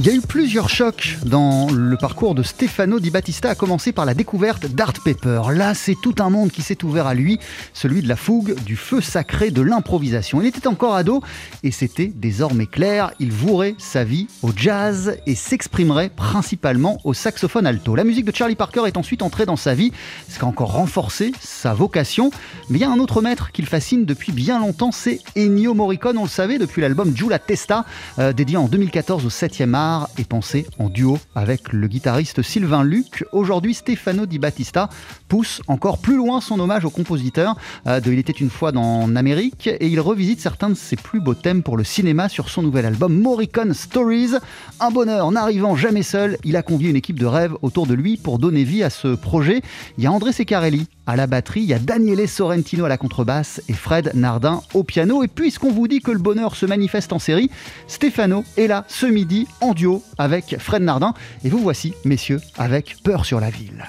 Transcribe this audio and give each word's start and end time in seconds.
Il 0.00 0.06
y 0.06 0.10
a 0.10 0.14
eu 0.14 0.20
plusieurs 0.20 0.68
chocs 0.68 1.18
dans 1.26 1.68
le 1.72 1.96
parcours 1.96 2.36
de 2.36 2.44
Stefano 2.44 3.00
Di 3.00 3.10
Battista, 3.10 3.50
à 3.50 3.56
commencer 3.56 3.90
par 3.90 4.04
la 4.04 4.14
découverte 4.14 4.66
d'Art 4.66 4.92
Pepper. 5.04 5.42
Là, 5.52 5.74
c'est 5.74 5.96
tout 6.00 6.14
un 6.20 6.30
monde 6.30 6.52
qui 6.52 6.62
s'est 6.62 6.84
ouvert 6.84 7.08
à 7.08 7.14
lui, 7.14 7.40
celui 7.72 8.00
de 8.00 8.06
la 8.06 8.14
fougue, 8.14 8.54
du 8.62 8.76
feu 8.76 9.00
sacré, 9.00 9.50
de 9.50 9.60
l'improvisation. 9.60 10.40
Il 10.40 10.46
était 10.46 10.68
encore 10.68 10.94
ado 10.94 11.20
et 11.64 11.72
c'était 11.72 12.12
désormais 12.14 12.66
clair, 12.66 13.10
il 13.18 13.32
vouerait 13.32 13.74
sa 13.78 14.04
vie 14.04 14.28
au 14.42 14.50
jazz 14.54 15.16
et 15.26 15.34
s'exprimerait 15.34 16.10
principalement 16.10 17.00
au 17.02 17.12
saxophone 17.12 17.66
alto. 17.66 17.96
La 17.96 18.04
musique 18.04 18.24
de 18.24 18.32
Charlie 18.32 18.54
Parker 18.54 18.82
est 18.86 18.98
ensuite 18.98 19.22
entrée 19.22 19.46
dans 19.46 19.56
sa 19.56 19.74
vie, 19.74 19.90
ce 20.28 20.38
qui 20.38 20.44
a 20.44 20.48
encore 20.48 20.74
renforcé 20.74 21.32
sa 21.40 21.74
vocation. 21.74 22.30
Mais 22.70 22.78
il 22.78 22.82
y 22.82 22.84
a 22.84 22.90
un 22.90 23.00
autre 23.00 23.20
maître 23.20 23.50
qui 23.50 23.62
le 23.62 23.68
fascine 23.68 24.04
depuis 24.04 24.30
bien 24.30 24.60
longtemps, 24.60 24.92
c'est 24.92 25.18
Ennio 25.36 25.74
Morricone, 25.74 26.18
on 26.18 26.22
le 26.22 26.28
savait, 26.28 26.58
depuis 26.58 26.82
l'album 26.82 27.16
Giula 27.16 27.40
Testa, 27.40 27.84
euh, 28.20 28.32
dédié 28.32 28.58
en 28.58 28.68
2014 28.68 29.26
au 29.26 29.30
7e 29.30 29.74
art 29.74 29.87
et 30.18 30.24
pensé 30.24 30.66
en 30.78 30.88
duo 30.88 31.18
avec 31.34 31.72
le 31.72 31.86
guitariste 31.88 32.42
Sylvain 32.42 32.84
Luc. 32.84 33.24
Aujourd'hui, 33.32 33.74
Stefano 33.74 34.26
Di 34.26 34.38
Battista 34.38 34.88
pousse 35.28 35.62
encore 35.66 35.98
plus 35.98 36.16
loin 36.16 36.40
son 36.40 36.60
hommage 36.60 36.84
au 36.84 36.90
compositeur 36.90 37.56
euh, 37.86 38.00
de 38.00 38.12
Il 38.12 38.18
était 38.18 38.32
une 38.32 38.50
fois 38.50 38.76
en 38.76 39.16
Amérique 39.16 39.66
et 39.66 39.86
il 39.86 40.00
revisite 40.00 40.40
certains 40.40 40.68
de 40.68 40.74
ses 40.74 40.96
plus 40.96 41.20
beaux 41.20 41.34
thèmes 41.34 41.62
pour 41.62 41.76
le 41.76 41.84
cinéma 41.84 42.28
sur 42.28 42.48
son 42.50 42.62
nouvel 42.62 42.84
album 42.86 43.18
Morricone 43.18 43.72
Stories. 43.72 44.32
Un 44.80 44.90
bonheur 44.90 45.30
n'arrivant 45.30 45.74
jamais 45.74 46.02
seul, 46.02 46.36
il 46.44 46.56
a 46.56 46.62
convié 46.62 46.90
une 46.90 46.96
équipe 46.96 47.18
de 47.18 47.26
rêve 47.26 47.54
autour 47.62 47.86
de 47.86 47.94
lui 47.94 48.16
pour 48.16 48.38
donner 48.38 48.64
vie 48.64 48.82
à 48.82 48.90
ce 48.90 49.14
projet. 49.14 49.62
Il 49.96 50.04
y 50.04 50.06
a 50.06 50.12
André 50.12 50.32
Secarelli 50.32 50.86
à 51.08 51.16
la 51.16 51.26
batterie, 51.26 51.62
il 51.62 51.66
y 51.66 51.72
a 51.72 51.78
Daniele 51.78 52.28
Sorrentino 52.28 52.84
à 52.84 52.88
la 52.88 52.98
contrebasse 52.98 53.62
et 53.66 53.72
Fred 53.72 54.12
Nardin 54.14 54.60
au 54.74 54.84
piano. 54.84 55.24
Et 55.24 55.28
puisqu'on 55.28 55.72
vous 55.72 55.88
dit 55.88 56.00
que 56.00 56.10
le 56.10 56.18
bonheur 56.18 56.54
se 56.54 56.66
manifeste 56.66 57.14
en 57.14 57.18
série, 57.18 57.50
Stefano 57.86 58.44
est 58.58 58.66
là 58.66 58.84
ce 58.88 59.06
midi 59.06 59.48
en 59.62 59.72
duo 59.72 60.02
avec 60.18 60.56
Fred 60.58 60.82
Nardin. 60.82 61.14
Et 61.44 61.48
vous 61.48 61.58
voici, 61.58 61.94
messieurs, 62.04 62.42
avec 62.58 62.96
Peur 63.02 63.24
sur 63.24 63.40
la 63.40 63.48
ville. 63.48 63.86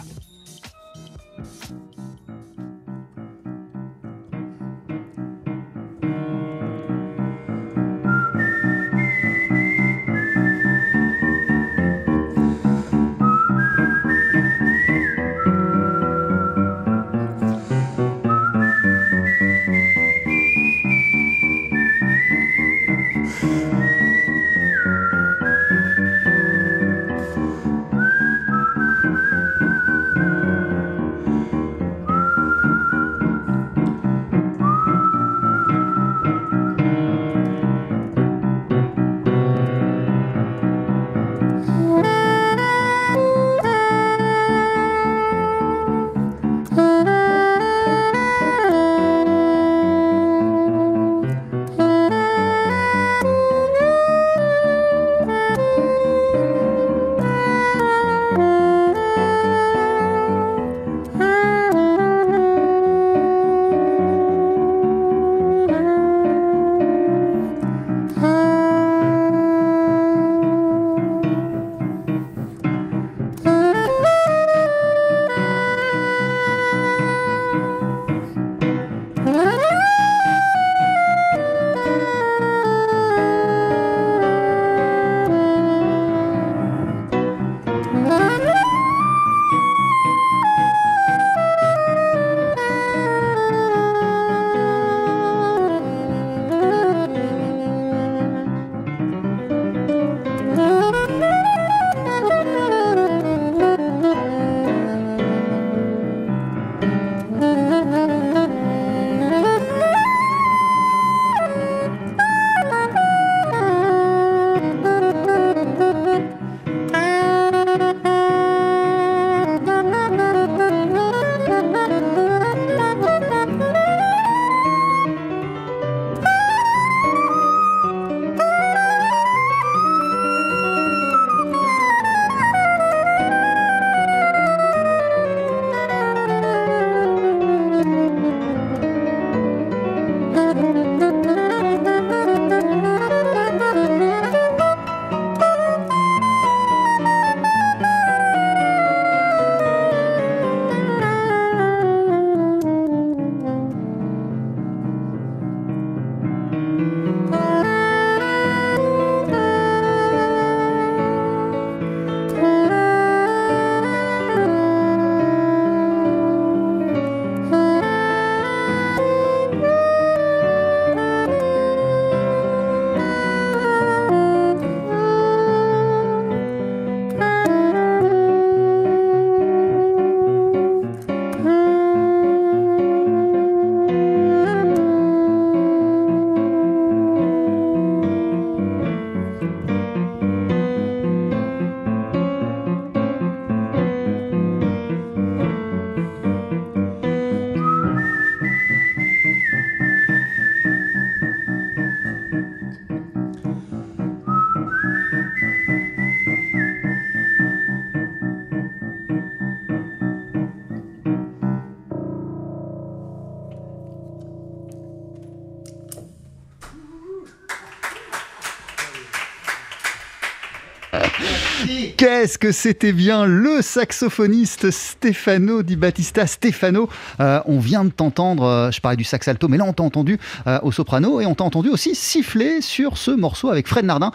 Qu'est-ce 222.29 222.37
que 222.37 222.51
c'était 222.51 222.93
bien 222.93 223.25
le 223.25 223.63
saxophoniste 223.63 224.69
Stefano 224.69 225.63
Di 225.63 225.75
Battista? 225.75 226.27
Stefano, 226.27 226.87
euh, 227.19 227.41
on 227.47 227.57
vient 227.57 227.83
de 227.83 227.89
t'entendre, 227.89 228.43
euh, 228.43 228.69
je 228.69 228.79
parlais 228.81 228.97
du 228.97 229.03
sax 229.03 229.27
alto, 229.27 229.47
mais 229.47 229.57
là 229.57 229.63
on 229.65 229.73
t'a 229.73 229.81
entendu 229.81 230.19
euh, 230.45 230.59
au 230.61 230.71
soprano 230.71 231.21
et 231.21 231.25
on 231.25 231.33
t'a 231.33 231.43
entendu 231.43 231.69
aussi 231.69 231.95
siffler 231.95 232.61
sur 232.61 232.97
ce 232.97 233.09
morceau 233.09 233.49
avec 233.49 233.67
Fred 233.67 233.83
Nardin 233.83 234.11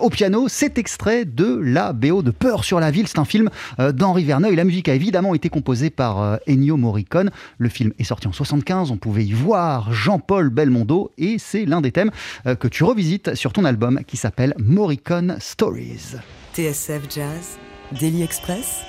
au 0.00 0.08
piano. 0.08 0.46
C'est 0.48 0.78
extrait 0.78 1.26
de 1.26 1.60
la 1.62 1.92
BO 1.92 2.22
de 2.22 2.30
Peur 2.30 2.64
sur 2.64 2.80
la 2.80 2.90
ville. 2.90 3.06
C'est 3.06 3.18
un 3.18 3.26
film 3.26 3.50
d'Henri 3.78 4.24
Verneuil. 4.24 4.56
La 4.56 4.64
musique 4.64 4.88
a 4.88 4.94
évidemment 4.94 5.34
été 5.34 5.50
composée 5.50 5.90
par 5.90 6.38
Ennio 6.48 6.78
Morricone. 6.78 7.30
Le 7.58 7.68
film 7.68 7.92
est 7.98 8.04
sorti 8.04 8.28
en 8.28 8.32
75. 8.32 8.90
On 8.90 8.96
pouvait 8.96 9.26
y 9.26 9.32
voir 9.32 9.92
Jean-Paul 9.92 10.48
Belmondo 10.48 11.12
et 11.18 11.36
c'est 11.38 11.66
l'un 11.66 11.82
des 11.82 11.92
thèmes 11.92 12.12
que 12.46 12.66
tu 12.66 12.82
revisites 12.82 13.34
sur 13.34 13.52
ton 13.52 13.66
album 13.66 14.00
qui 14.06 14.16
s'appelle 14.16 14.54
Morricone 14.56 15.36
Stories. 15.38 16.16
TSF 16.54 17.02
Jazz, 17.14 17.58
Daily 18.00 18.22
Express, 18.22 18.82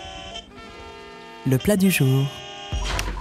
le 1.47 1.57
plat 1.57 1.75
du 1.77 1.91
jour. 1.91 2.25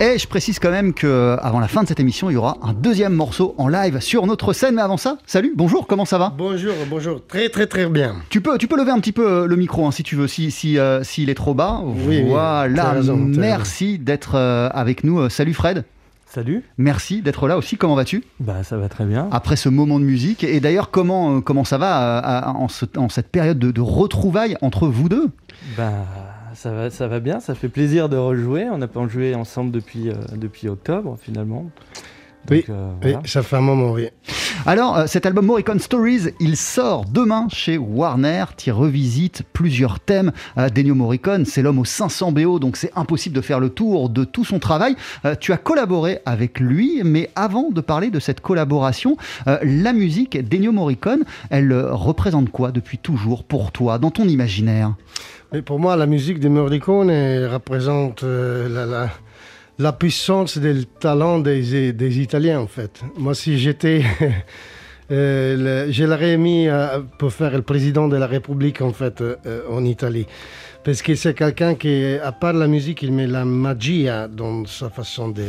Et 0.00 0.16
je 0.16 0.28
précise 0.28 0.58
quand 0.60 0.70
même 0.70 0.94
que 0.94 1.36
avant 1.40 1.58
la 1.58 1.66
fin 1.66 1.82
de 1.82 1.88
cette 1.88 1.98
émission, 1.98 2.30
il 2.30 2.34
y 2.34 2.36
aura 2.36 2.56
un 2.62 2.72
deuxième 2.72 3.12
morceau 3.12 3.54
en 3.58 3.66
live 3.66 3.98
sur 4.00 4.26
notre 4.26 4.52
scène. 4.52 4.76
Mais 4.76 4.82
avant 4.82 4.96
ça, 4.96 5.18
salut, 5.26 5.52
bonjour, 5.56 5.86
comment 5.88 6.04
ça 6.04 6.18
va? 6.18 6.32
Bonjour, 6.38 6.72
bonjour. 6.88 7.26
Très, 7.26 7.48
très, 7.48 7.66
très 7.66 7.86
bien. 7.86 8.16
tu 8.30 8.40
peux, 8.40 8.58
tu 8.58 8.68
peux 8.68 8.76
lever 8.76 8.92
un 8.92 9.00
petit 9.00 9.12
peu 9.12 9.28
euh, 9.42 9.46
le 9.46 9.56
micro 9.56 9.86
hein, 9.86 9.90
si 9.90 10.04
tu 10.04 10.14
veux, 10.14 10.28
si, 10.28 10.52
si, 10.52 10.78
euh, 10.78 11.02
s'il 11.02 11.30
est 11.30 11.34
trop 11.34 11.52
bas. 11.54 11.82
oui, 11.84 12.22
voilà, 12.22 12.92
raison, 12.92 13.16
merci 13.16 13.98
d'être 13.98 14.36
euh, 14.36 14.68
avec 14.72 15.02
nous. 15.02 15.18
Euh, 15.18 15.28
Salut 15.28 15.54
Fred, 15.54 15.84
Salut, 16.30 16.62
merci 16.76 17.22
d'être 17.22 17.48
là 17.48 17.56
aussi. 17.56 17.76
Comment 17.78 17.94
vas-tu? 17.94 18.22
Bah 18.38 18.62
ça 18.62 18.76
va 18.76 18.88
très 18.88 19.06
bien. 19.06 19.28
après 19.32 19.56
ce 19.56 19.68
moment 19.70 19.98
de 19.98 20.04
musique 20.04 20.44
Et 20.44 20.60
d'ailleurs, 20.60 20.90
comment, 20.90 21.36
euh, 21.36 21.40
comment 21.40 21.64
ça 21.64 21.78
va 21.78 22.18
euh, 22.18 22.20
à- 22.22 22.50
en, 22.50 22.68
ce- 22.68 22.84
en 22.98 23.08
cette 23.08 23.28
période 23.28 23.58
de, 23.58 23.70
de 23.70 23.80
retrouvailles 23.80 24.56
entre 24.60 24.88
vous 24.88 25.08
deux? 25.08 25.30
Bah 25.76 25.90
ça 26.54 26.70
va, 26.72 26.90
ça 26.90 27.08
va 27.08 27.20
bien, 27.20 27.40
ça 27.40 27.54
fait 27.54 27.68
plaisir 27.70 28.08
de 28.10 28.16
rejouer. 28.16 28.68
On 28.70 28.78
n'a 28.78 28.88
pas 28.88 29.06
joué 29.08 29.34
ensemble 29.34 29.70
depuis, 29.70 30.10
euh, 30.10 30.14
depuis 30.36 30.68
octobre 30.68 31.16
finalement. 31.20 31.70
Oui, 32.50 32.64
euh, 32.68 32.92
Oui, 33.04 33.14
ça 33.24 33.42
fait 33.42 33.56
un 33.56 33.60
moment, 33.60 33.92
oui. 33.92 34.08
Alors, 34.66 34.98
euh, 34.98 35.06
cet 35.06 35.26
album 35.26 35.46
Morricone 35.46 35.78
Stories, 35.78 36.28
il 36.40 36.56
sort 36.56 37.04
demain 37.04 37.46
chez 37.50 37.78
Warner. 37.78 38.44
Tu 38.56 38.70
revisites 38.72 39.42
plusieurs 39.52 40.00
thèmes 40.00 40.32
euh, 40.56 40.68
d'Ennio 40.68 40.94
Morricone. 40.94 41.44
C'est 41.44 41.62
l'homme 41.62 41.78
aux 41.78 41.84
500 41.84 42.32
BO, 42.32 42.58
donc 42.58 42.76
c'est 42.76 42.92
impossible 42.96 43.36
de 43.36 43.40
faire 43.40 43.60
le 43.60 43.70
tour 43.70 44.08
de 44.08 44.24
tout 44.24 44.44
son 44.44 44.58
travail. 44.58 44.96
Euh, 45.24 45.34
tu 45.38 45.52
as 45.52 45.56
collaboré 45.56 46.20
avec 46.26 46.60
lui, 46.60 47.02
mais 47.04 47.30
avant 47.36 47.70
de 47.70 47.80
parler 47.80 48.10
de 48.10 48.20
cette 48.20 48.40
collaboration, 48.40 49.16
euh, 49.46 49.58
la 49.62 49.92
musique 49.92 50.36
d'Ennio 50.36 50.72
Morricone, 50.72 51.24
elle 51.50 51.72
représente 51.72 52.50
quoi 52.50 52.72
depuis 52.72 52.98
toujours 52.98 53.44
pour 53.44 53.72
toi, 53.72 53.98
dans 53.98 54.10
ton 54.10 54.24
imaginaire? 54.24 54.94
Mais 55.52 55.62
pour 55.62 55.78
moi, 55.78 55.96
la 55.96 56.06
musique 56.06 56.40
de 56.40 56.48
Morricone 56.48 57.10
représente 57.46 58.22
euh, 58.22 58.68
la, 58.68 58.84
la, 58.84 59.10
la 59.78 59.92
puissance 59.92 60.58
du 60.58 60.86
talent 60.86 61.38
des, 61.38 62.20
Italiens, 62.20 62.60
en 62.60 62.66
fait. 62.66 63.00
Moi, 63.16 63.34
si 63.34 63.58
j'étais... 63.58 64.02
euh, 65.10 65.86
je 65.90 66.04
l'aurais 66.04 66.36
mis 66.36 66.68
euh, 66.68 67.00
pour 67.18 67.32
faire 67.32 67.52
le 67.52 67.62
président 67.62 68.08
de 68.08 68.16
la 68.16 68.26
République, 68.26 68.82
en 68.82 68.92
fait, 68.92 69.20
euh, 69.20 69.62
en 69.70 69.84
Italie. 69.84 70.26
Parce 70.84 71.02
que 71.02 71.14
c'est 71.14 71.34
quelqu'un 71.34 71.74
qui, 71.74 72.16
à 72.22 72.32
part 72.32 72.54
la 72.54 72.66
musique, 72.66 73.02
il 73.02 73.12
met 73.12 73.26
la 73.26 73.44
magie 73.44 74.08
dans 74.30 74.64
sa 74.64 74.90
façon 74.90 75.28
de, 75.28 75.44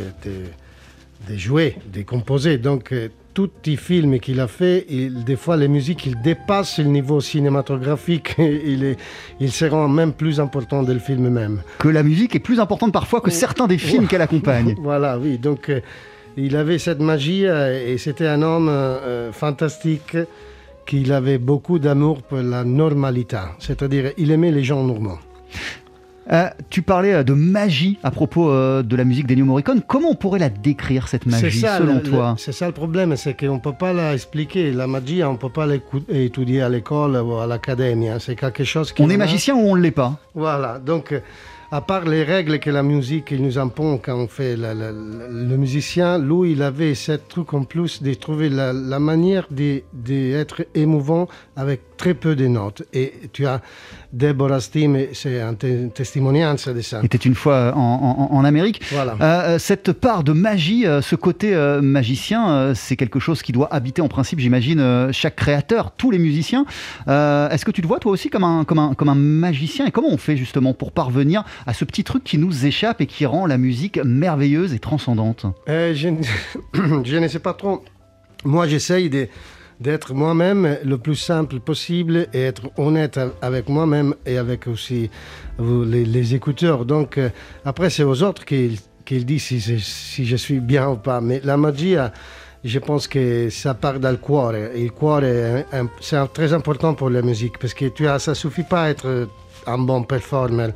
de 1.28 1.36
jouer, 1.38 1.76
de 1.94 2.02
composer. 2.04 2.58
Donc, 2.58 2.92
euh, 2.92 3.10
tous 3.34 3.50
les 3.66 3.76
films 3.76 4.20
qu'il 4.20 4.40
a 4.40 4.48
fait, 4.48 4.86
il- 4.90 5.24
des 5.24 5.36
fois, 5.36 5.56
les 5.58 5.68
musiques, 5.68 6.06
il 6.06 6.20
dépasse 6.22 6.80
le 6.80 6.86
niveau 6.86 7.22
cinématographique. 7.22 8.36
il, 8.40 8.84
est, 8.84 8.98
il 9.40 9.52
se 9.52 9.66
rend 9.66 9.88
même 9.88 10.14
plus 10.14 10.40
important 10.40 10.84
du 10.84 11.00
film 11.00 11.30
même. 11.30 11.62
Que 11.80 11.88
la 11.90 12.04
musique 12.04 12.36
est 12.36 12.40
plus 12.40 12.60
importante 12.60 12.92
parfois 12.94 13.22
que 13.22 13.32
certains 13.32 13.68
des 13.68 13.78
films 13.78 14.08
qu'elle 14.08 14.22
accompagne. 14.22 14.76
Voilà, 14.82 15.18
oui. 15.20 15.38
Donc, 15.38 15.70
euh, 15.70 15.82
il 16.38 16.56
avait 16.56 16.80
cette 16.80 17.00
magie 17.02 17.46
euh, 17.46 17.86
et 17.94 17.98
c'était 17.98 18.28
un 18.28 18.42
homme 18.42 18.70
euh, 18.70 19.32
fantastique 19.32 20.16
qui 20.86 21.12
avait 21.12 21.38
beaucoup 21.38 21.78
d'amour 21.80 22.24
pour 22.24 22.40
la 22.40 22.64
normalité. 22.64 23.38
C'est-à-dire, 23.60 24.12
il 24.18 24.32
aimait 24.32 24.52
les 24.52 24.64
gens 24.64 24.84
normaux. 24.84 25.20
Euh, 26.32 26.48
tu 26.70 26.84
parlais 26.84 27.14
euh, 27.14 27.24
de 27.24 27.34
magie 27.34 27.98
à 28.04 28.12
propos 28.12 28.52
euh, 28.52 28.84
de 28.84 28.96
la 28.96 29.04
musique 29.04 29.26
d'Ennio 29.26 29.46
Morricone. 29.46 29.82
Comment 29.88 30.10
on 30.12 30.16
pourrait 30.16 30.38
la 30.40 30.50
décrire, 30.50 31.08
cette 31.08 31.26
magie, 31.26 31.60
selon 31.62 31.96
le- 31.96 32.02
toi 32.04 32.36
c'est 32.38 32.52
ça 32.52 32.68
le 32.68 32.72
problème, 32.74 33.16
c'est 33.16 33.34
qu'on 33.40 33.56
ne 33.56 33.60
peut 33.60 33.74
pas 33.74 33.94
l'expliquer. 33.94 34.72
La 34.72 34.86
magie, 34.86 35.24
on 35.24 35.34
ne 35.34 35.38
peut 35.38 35.50
pas 35.50 35.66
l'étudier 35.66 36.62
à 36.62 36.70
l'école 36.70 37.16
ou 37.18 37.38
à 37.40 37.48
l'académie. 37.48 38.10
hein. 38.10 38.18
C'est 38.20 38.36
quelque 38.36 38.64
chose 38.64 38.92
qui... 38.94 39.02
On 39.02 39.10
est 39.10 39.18
magicien 39.18 39.56
ou 39.56 39.60
on 39.72 39.76
ne 39.76 39.82
l'est 39.82 39.90
pas 39.92 40.20
Voilà, 40.36 40.78
donc 40.78 41.20
à 41.72 41.82
part 41.82 42.06
les 42.06 42.24
règles 42.24 42.58
que 42.60 42.72
la 42.72 42.82
musique 42.82 43.32
nous 43.32 43.58
impose 43.60 44.00
quand 44.04 44.16
on 44.18 44.28
fait 44.28 44.56
la- 44.56 44.74
la- 44.74 44.92
la- 44.92 45.28
le 45.30 45.58
musicien, 45.58 46.18
lui 46.18 46.52
il 46.54 46.62
avait 46.64 46.96
ce 46.96 47.12
truc 47.14 47.54
en 47.54 47.64
plus 47.64 48.02
de 48.04 48.14
trouver 48.16 48.50
la, 48.50 48.74
la 48.74 49.00
manière 49.00 49.48
d'être 49.52 50.66
émouvant 50.76 51.28
avec 51.56 51.82
très 51.98 52.14
peu 52.14 52.36
de 52.36 52.48
notes. 52.48 52.84
Et 52.94 53.14
tu 53.34 53.46
as 53.46 53.62
Deborah 54.12 54.60
Steam, 54.60 54.98
c'est 55.14 55.40
un 55.40 55.54
te- 55.54 55.88
testimoniance 55.90 56.68
de 56.68 56.82
ça. 56.82 57.02
était 57.04 57.18
une 57.18 57.36
fois 57.36 57.74
en, 57.76 57.80
en- 58.32 58.36
en 58.36 58.44
Amérique. 58.44 58.82
Voilà. 58.92 59.14
Euh, 59.22 59.56
euh, 59.56 59.60
cette 59.60 59.92
part 59.94 60.24
de 60.24 60.32
magie, 60.34 60.88
euh, 60.88 61.02
ce 61.02 61.16
côté 61.16 61.54
magicien, 61.82 62.74
c'est 62.76 62.96
quelque 62.96 63.20
chose 63.20 63.42
qui 63.42 63.52
doit 63.52 63.72
habiter 63.74 64.02
en 64.02 64.08
principe, 64.08 64.40
j'imagine, 64.40 65.10
chaque 65.12 65.36
créateur, 65.36 65.92
tous 65.92 66.10
les 66.12 66.18
musiciens. 66.20 66.66
Euh, 67.08 67.50
Est-ce 67.50 67.66
que 67.66 67.72
tu 67.72 67.82
te 67.82 67.88
vois 67.88 68.00
toi 68.00 68.12
aussi 68.12 68.30
comme 68.30 68.44
un, 68.44 68.64
comme, 68.64 68.80
un, 68.80 68.94
comme 68.96 69.10
un 69.10 69.16
magicien? 69.16 69.86
Et 69.86 69.92
comment 69.92 70.10
on 70.10 70.18
fait 70.18 70.38
justement 70.38 70.74
pour 70.74 70.92
parvenir 70.92 71.44
à 71.68 71.74
ce 71.74 71.86
petit 71.86 72.04
truc 72.04 72.24
qui 72.24 72.38
nous 72.38 72.66
échappe 72.66 73.02
et 73.02 73.06
qui 73.06 73.26
rend 73.26 73.46
la 73.46 73.58
musique 73.58 74.00
merveilleuse 74.04 74.74
et 74.74 74.80
transcendante? 74.80 75.46
Euh, 75.68 75.94
je, 75.94 76.10
je 77.04 77.18
ne 77.18 77.28
sais 77.28 77.40
pas 77.40 77.54
trop. 77.54 77.84
Moi, 78.44 78.68
j'essaye 78.68 79.10
de- 79.10 79.28
d'être 79.80 80.14
moi-même 80.14 80.78
le 80.84 80.98
plus 80.98 81.16
simple 81.16 81.60
possible 81.60 82.28
et 82.34 82.42
être 82.42 82.64
honnête 82.78 83.20
avec 83.42 83.70
moi-même 83.70 84.14
et 84.26 84.38
avec 84.38 84.68
aussi 84.68 85.10
les, 85.60 86.06
les 86.06 86.36
écouteurs. 86.36 86.86
Donc, 86.86 87.18
euh, 87.18 87.30
après, 87.64 87.90
c'est 87.90 88.04
aux 88.04 88.24
autres 88.24 88.46
qu'ils 88.46 88.78
qu'ils 89.10 89.26
disent 89.26 89.44
si, 89.44 89.60
si 89.80 90.26
je 90.26 90.36
suis 90.36 90.60
bien 90.60 90.90
ou 90.90 90.96
pas. 90.96 91.20
Mais 91.20 91.42
la 91.44 91.58
magie, 91.58 91.96
euh, 91.98 92.10
je 92.64 92.78
pense 92.78 93.08
que 93.08 93.50
ça 93.50 93.74
part 93.74 94.00
dans 94.00 94.12
le 94.12 94.18
cuore. 94.18 94.54
Et 94.54 94.84
le 94.84 94.90
cuore, 94.90 95.24
c'est 96.00 96.34
très 96.34 96.54
important 96.54 96.94
pour 96.94 97.10
la 97.10 97.24
musique 97.24 97.58
parce 97.58 97.74
que 97.74 97.86
tu 97.86 98.08
as, 98.08 98.20
ça 98.20 98.36
suffit 98.36 98.64
pas 98.64 98.90
être 98.90 99.28
un 99.66 99.78
bon 99.80 100.04
performer 100.04 100.70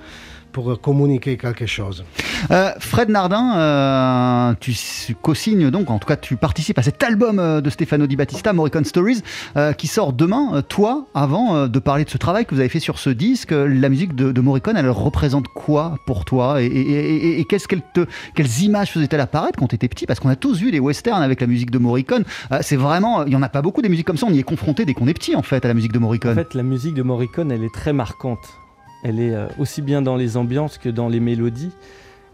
pour 0.53 0.79
communiquer 0.79 1.35
quelque 1.35 1.65
chose. 1.65 2.05
Euh, 2.51 2.71
Fred 2.79 3.09
Nardin, 3.09 3.57
euh, 3.57 4.53
tu 4.59 4.73
co-signes 5.21 5.69
donc, 5.69 5.89
en 5.89 5.99
tout 5.99 6.07
cas 6.07 6.15
tu 6.15 6.35
participes 6.37 6.77
à 6.77 6.83
cet 6.83 7.03
album 7.03 7.39
euh, 7.39 7.59
de 7.61 7.69
Stefano 7.69 8.07
Di 8.07 8.15
Battista, 8.15 8.53
Morricone 8.53 8.85
Stories, 8.85 9.21
euh, 9.57 9.73
qui 9.73 9.87
sort 9.87 10.13
demain. 10.13 10.51
Euh, 10.53 10.61
Toi, 10.61 11.05
avant 11.13 11.55
euh, 11.55 11.67
de 11.67 11.79
parler 11.79 12.05
de 12.05 12.09
ce 12.09 12.17
travail 12.17 12.45
que 12.45 12.53
vous 12.53 12.59
avez 12.59 12.69
fait 12.69 12.79
sur 12.79 12.99
ce 12.99 13.09
disque, 13.09 13.51
euh, 13.51 13.67
la 13.67 13.89
musique 13.89 14.15
de, 14.15 14.31
de 14.31 14.41
Morricone, 14.41 14.77
elle 14.77 14.89
représente 14.89 15.47
quoi 15.49 15.97
pour 16.05 16.23
toi? 16.25 16.61
Et, 16.61 16.65
et- 16.67 17.15
et- 17.15 17.39
et- 17.39 17.45
qu'est-ce 17.45 17.67
qu'elle 17.67 17.81
te, 17.93 18.05
quelles 18.35 18.61
images 18.61 18.91
faisait-elle 18.91 19.19
apparaître 19.21 19.57
quand 19.59 19.67
tu 19.67 19.75
étais 19.75 19.87
petit? 19.87 20.05
Parce 20.05 20.19
qu'on 20.19 20.29
a 20.29 20.35
tous 20.35 20.59
vu 20.59 20.71
des 20.71 20.79
westerns 20.79 21.21
avec 21.23 21.41
la 21.41 21.47
musique 21.47 21.71
de 21.71 21.77
Morricone. 21.79 22.23
Euh, 22.51 22.59
c'est 22.61 22.75
vraiment, 22.77 23.23
il 23.25 23.29
n'y 23.29 23.35
en 23.35 23.41
a 23.41 23.49
pas 23.49 23.61
beaucoup 23.61 23.81
des 23.81 23.89
musiques 23.89 24.07
comme 24.07 24.17
ça, 24.17 24.27
on 24.29 24.33
y 24.33 24.39
est 24.39 24.43
confronté 24.43 24.85
dès 24.85 24.93
qu'on 24.93 25.07
est 25.07 25.13
petit 25.13 25.35
en 25.35 25.41
fait 25.41 25.65
à 25.65 25.67
la 25.67 25.73
musique 25.73 25.91
de 25.91 25.97
En 25.97 26.01
Morricone. 26.01 26.35
fait, 26.35 26.53
la 26.53 26.63
musique 26.63 26.93
de 26.93 27.03
Morricone, 27.03 27.51
elle 27.51 27.63
est 27.63 27.73
très 27.73 27.93
marquante. 27.93 28.59
Elle 29.03 29.19
est 29.19 29.35
euh, 29.35 29.47
aussi 29.59 29.81
bien 29.81 30.01
dans 30.01 30.15
les 30.15 30.37
ambiances 30.37 30.77
que 30.77 30.89
dans 30.89 31.09
les 31.09 31.19
mélodies. 31.19 31.71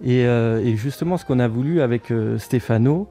Et, 0.04 0.26
euh, 0.26 0.76
justement, 0.76 1.18
ce 1.18 1.26
qu'on 1.26 1.40
a 1.40 1.48
voulu 1.48 1.82
avec 1.82 2.12
euh, 2.12 2.38
Stefano 2.38 3.08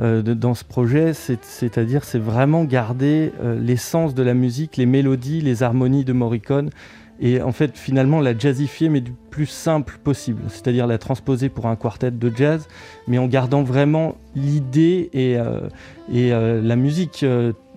dans 0.00 0.54
ce 0.54 0.64
projet, 0.64 1.12
c'est- 1.12 1.44
c'est-à-dire, 1.44 2.02
c'est 2.02 2.18
vraiment 2.18 2.64
garder 2.64 3.30
l'essence 3.60 4.14
de 4.16 4.24
la 4.24 4.34
musique, 4.34 4.76
les 4.76 4.86
mélodies, 4.86 5.40
les 5.42 5.62
harmonies 5.62 6.04
de 6.04 6.12
Morricone. 6.12 6.70
Et 7.20 7.40
en 7.40 7.52
fait, 7.52 7.78
finalement, 7.78 8.20
la 8.20 8.36
jazzifier, 8.36 8.88
mais 8.88 9.00
du 9.00 9.12
plus 9.30 9.46
simple 9.46 9.98
possible. 10.02 10.42
C'est-à-dire 10.48 10.88
la 10.88 10.98
transposer 10.98 11.50
pour 11.50 11.66
un 11.66 11.76
quartet 11.76 12.10
de 12.10 12.32
jazz, 12.34 12.66
mais 13.06 13.18
en 13.18 13.28
gardant 13.28 13.62
vraiment 13.62 14.16
l'idée 14.34 15.08
et, 15.12 15.36
la 16.08 16.76
musique 16.76 17.24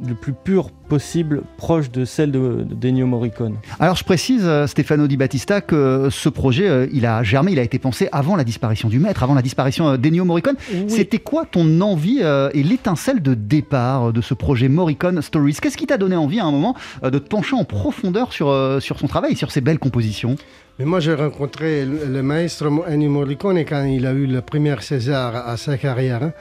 le 0.06 0.14
plus 0.14 0.34
pure 0.34 0.72
possible, 0.90 1.44
proche 1.58 1.90
de 1.92 2.06
celle 2.06 2.32
de, 2.32 2.64
de 2.64 2.76
d'Ennio 2.76 3.08
Morricone. 3.08 3.56
Alors 3.80 3.96
je 3.96 4.04
précise, 4.04 4.44
euh, 4.46 4.68
Stefano 4.68 5.08
Di 5.08 5.18
Battista, 5.18 5.62
que 5.62 6.10
ce 6.12 6.30
projet, 6.30 6.68
euh, 6.68 6.88
il 6.92 7.06
a 7.06 7.24
germé, 7.24 7.54
il 7.54 7.60
a 7.60 7.64
été 7.64 7.80
pensé 7.80 8.10
avant 8.12 8.36
la 8.36 8.44
disparition 8.44 8.90
du 8.90 9.00
maître, 9.00 9.24
avant 9.24 9.34
la 9.34 9.42
disparition 9.42 9.90
euh, 9.90 9.98
d'Ennio 9.98 10.26
Morricone. 10.26 10.56
C'était 10.88 11.20
quoi 11.20 11.46
ton 11.46 11.82
envie 11.82 12.20
euh, 12.22 12.50
et 12.54 12.64
l'étincelle 12.64 13.22
de 13.22 13.34
départ 13.34 14.10
euh, 14.10 14.12
de 14.12 14.22
ce 14.22 14.34
projet 14.34 14.68
Morricone 14.68 15.22
Stories? 15.22 15.58
Qu'est-ce 15.62 15.78
qui 15.78 15.88
t'a 15.88 15.98
donné 15.98 16.16
envie 16.16 16.40
à 16.40 16.46
un 16.46 16.52
moment 16.52 16.76
euh, 17.04 17.10
de 17.10 17.20
te 17.20 17.28
pencher 17.28 17.56
en 17.56 17.64
profondeur 17.64 18.34
sur, 18.34 18.50
euh, 18.50 18.80
sur 18.80 19.00
son 19.00 19.08
travail 19.08 19.34
et 19.34 19.36
sur 19.36 19.52
ses 19.52 19.62
belles 19.62 19.80
compositions? 19.80 20.36
Mais 20.78 20.84
moi, 20.84 21.00
j'ai 21.00 21.14
rencontré 21.14 21.86
le, 21.86 22.22
maestro 22.22 22.84
Ennio 22.86 23.10
Morricone 23.10 23.60
quand 23.60 23.86
il 23.86 24.06
a 24.06 24.12
eu 24.12 24.28
le 24.28 24.42
premier 24.42 24.76
César 24.82 25.34
à 25.48 25.56
sa 25.56 25.78
carrière. 25.78 26.34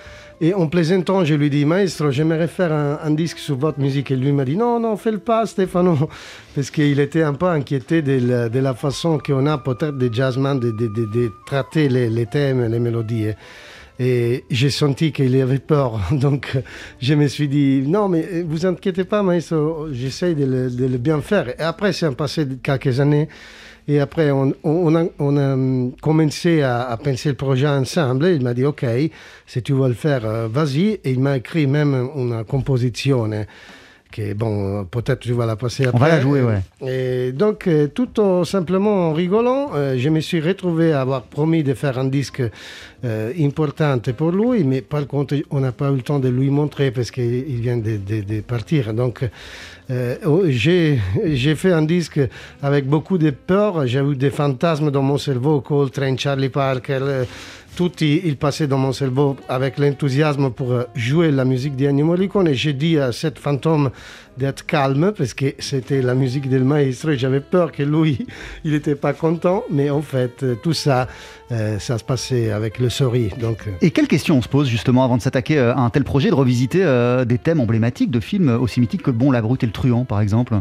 Hein. 0.45 0.49
Et 0.49 0.55
en 0.55 0.67
plaisantant, 0.67 1.25
je 1.25 1.35
lui 1.35 1.51
dis, 1.51 1.65
maestro, 1.65 2.11
j'aimerais 2.11 2.49
faire 2.49 2.73
un, 2.73 3.11
disque 3.11 3.39
sur 3.39 3.57
votre 3.57 3.79
musique. 3.81 4.11
Et 4.11 4.17
lui 4.17 4.33
m'a 4.33 4.45
dit 4.45 4.57
non, 4.57 4.81
non, 4.81 4.97
fais 4.97 5.13
le 5.13 5.19
pas, 5.19 5.47
Stéphano. 5.47 6.09
Parce 6.55 6.71
qu'il 6.71 7.01
était 7.01 7.23
un 7.23 7.35
peu 7.35 7.47
inquiété 7.47 8.03
de 8.03 8.27
la, 8.27 8.49
de 8.49 8.59
la 8.59 8.75
façon 8.75 9.19
qu'on 9.19 9.47
a 9.47 9.59
peut-être 9.59 9.97
des 9.97 10.13
jazzmen 10.13 10.59
de, 10.59 10.71
de, 10.71 10.87
de, 10.89 11.33
traiter 11.47 11.89
les, 11.89 12.09
les, 12.09 12.27
thèmes, 12.27 12.67
les 12.67 12.79
mélodies. 12.79 13.29
Et 13.99 14.45
j'ai 14.51 14.71
senti 14.71 15.13
qu'il 15.13 15.41
avait 15.41 15.59
peur. 15.59 16.01
Donc 16.11 16.57
je 17.01 17.15
me 17.15 17.29
suis 17.29 17.49
dit 17.49 17.83
non, 17.87 18.09
mais 18.09 18.43
vous 18.43 18.67
inquiétez 18.67 19.05
pas, 19.05 19.23
maestro, 19.23 19.89
j'essaye 19.93 20.35
de, 20.35 20.45
le 20.45 20.99
bien 20.99 21.21
faire. 21.21 21.49
Et 21.49 21.63
après, 21.63 21.93
c'est 21.93 22.11
passé 22.15 22.47
quelques 22.63 23.01
années. 23.01 23.29
Et 23.87 24.01
après, 24.01 24.31
on, 24.31 24.55
on, 24.65 24.95
a, 24.95 25.05
on 25.19 25.37
a, 25.37 25.91
commencé 26.01 26.63
à, 26.63 26.89
à, 26.89 26.97
penser 26.97 27.29
le 27.29 27.35
projet 27.35 27.69
ensemble. 27.69 28.27
Il 28.29 28.43
m'a 28.43 28.55
dit, 28.55 28.65
OK, 28.65 28.85
si 29.47 29.63
tu 29.63 29.75
veux 29.75 29.89
le 29.89 29.95
faire, 29.95 30.25
euh, 30.25 30.49
vas-y. 30.49 31.01
Et 31.05 31.11
il 31.11 31.21
m'a 31.21 31.37
écrit 31.37 31.67
même 31.67 32.09
une 32.17 32.45
composition 32.45 33.29
que, 34.15 34.33
bon, 34.33 34.85
peut-être 34.85 35.21
tu 35.21 35.33
vas 35.33 35.45
la 35.45 35.57
passer 35.57 35.87
après. 35.87 35.99
On 35.99 36.01
va 36.01 36.09
la 36.09 36.21
jouer, 36.21 36.43
ouais. 36.43 36.61
Et 36.87 37.33
donc, 37.33 37.67
euh, 37.67 37.89
tout 37.89 38.45
simplement 38.45 39.11
en 39.11 39.13
rigolant, 39.13 39.71
euh, 39.75 39.97
je 39.99 40.09
me 40.09 40.21
suis 40.21 40.41
retrouvé 40.41 40.93
à 40.93 41.01
avoir 41.01 41.23
promis 41.23 41.65
de 41.65 41.75
faire 41.75 41.99
un 41.99 42.05
disque 42.05 42.43
euh, 43.05 43.33
important 43.41 43.99
pour 44.17 44.31
lui, 44.31 44.63
mais 44.63 44.83
par 44.83 45.05
contre, 45.09 45.35
on 45.51 45.61
n'a 45.61 45.73
pas 45.73 45.91
eu 45.91 45.97
le 45.97 46.03
temps 46.03 46.21
de 46.21 46.29
lui 46.29 46.49
montrer 46.51 46.93
parce 46.93 47.11
qu'il 47.11 47.61
vient 47.61 47.77
de, 47.77 47.97
de, 47.97 48.21
de, 48.21 48.41
partir. 48.41 48.95
Donc, 48.95 49.29
euh, 49.91 50.47
j'ai 50.49 51.55
fait 51.55 51.73
un 51.73 51.83
disque 51.83 52.21
avec 52.63 52.87
beaucoup 52.87 53.19
de 53.19 53.31
peur. 53.31 53.87
J'ai 53.87 54.01
eu 54.01 54.17
des 54.17 54.31
fantasmes 54.31 54.91
dans 54.91 55.03
mon 55.03 55.19
cerveau, 55.19 55.61
Coltrane, 55.61 56.19
Charlie 56.19 56.49
Parker. 56.49 57.25
Euh, 57.75 57.77
tout 57.77 57.93
il, 58.01 58.37
passait 58.37 58.67
dans 58.67 58.79
mon 58.79 58.93
cerveau 58.93 59.37
avec 59.49 59.79
l'enthousiasme 59.79 60.51
pour 60.51 60.75
jouer 60.95 61.31
la 61.31 61.45
musique 61.45 61.77
d'Ennio 61.77 62.07
Morricone. 62.07 62.49
Et 62.49 62.55
j'ai 62.55 62.73
dit 62.73 62.99
à 62.99 63.13
cet 63.13 63.39
fantôme 63.39 63.91
d'être 64.37 64.67
calme 64.67 65.13
parce 65.17 65.35
que 65.35 65.55
c'était 65.59 66.03
la 66.03 66.15
musique 66.15 66.49
del 66.49 66.65
maestro 66.65 67.11
et 67.11 67.19
j'avais 67.19 67.41
peur 67.41 67.71
que 67.73 67.83
lui, 67.83 68.27
il 68.65 68.73
n'était 68.73 68.95
pas 68.95 69.13
content. 69.13 69.65
Mais 69.71 69.91
en 69.91 70.03
fait, 70.03 70.45
tout 70.63 70.73
ça, 70.73 71.09
euh, 71.53 71.79
ça 71.79 71.99
se 71.99 72.05
passait 72.05 72.51
avec 72.51 72.79
le 72.79 72.89
sourire. 72.91 73.33
Donc... 73.41 73.69
Et 73.81 73.91
quelle 73.91 74.09
question 74.09 74.37
on 74.37 74.43
se 74.43 74.49
pose 74.49 74.69
justement 74.69 75.05
avant 75.05 75.17
de 75.17 75.23
s'attaquer 75.23 75.59
à 75.59 75.79
un 75.79 75.91
tel 75.91 76.05
projet, 76.05 76.31
de 76.31 76.35
revisiter 76.35 76.83
euh, 76.83 77.25
des 77.25 77.39
thèmes 77.39 77.61
emblématiques 77.61 78.11
de 78.11 78.21
films 78.21 78.49
aussi 78.49 78.81
mythiques 78.81 79.03
que 79.03 79.11
Bon, 79.11 79.31
la 79.31 79.43
brute 79.43 79.63
et 79.63 79.67
le 79.67 79.73
truand 79.73 80.05
par 80.05 80.21
exemple? 80.21 80.55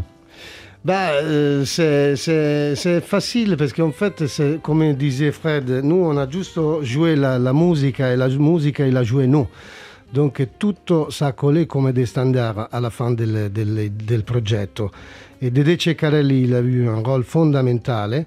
Bah, 0.84 1.12
euh, 1.22 1.64
c'est 1.64 3.00
facile 3.00 3.56
parce 3.56 3.72
qu'en 3.72 3.92
fait, 3.92 4.22
comme 4.62 4.92
disait 4.94 5.32
Fred, 5.32 5.70
nous 5.82 5.96
on 5.96 6.16
a 6.16 6.28
juste 6.28 6.58
joué 6.82 7.16
la, 7.16 7.38
la 7.38 7.52
musique 7.52 8.00
et 8.00 8.16
la 8.16 8.28
musique 8.28 8.80
il 8.80 8.96
a 8.96 9.02
joué 9.02 9.26
nous. 9.26 9.46
Donc 10.12 10.46
tout 10.58 10.76
ça 11.10 11.28
a 11.28 11.32
collé 11.32 11.66
comme 11.66 11.90
des 11.90 12.06
standards 12.06 12.68
à 12.70 12.80
la 12.80 12.90
fin 12.90 13.10
del, 13.10 13.50
del, 13.52 13.90
del 13.96 14.22
progetto. 14.22 14.90
Et 15.40 15.50
Dede 15.50 15.76
Ceccarelli 15.80 16.44
il 16.44 16.54
a 16.54 16.60
eu 16.60 16.88
un 16.88 17.02
rôle 17.02 17.24
fondamental 17.24 18.24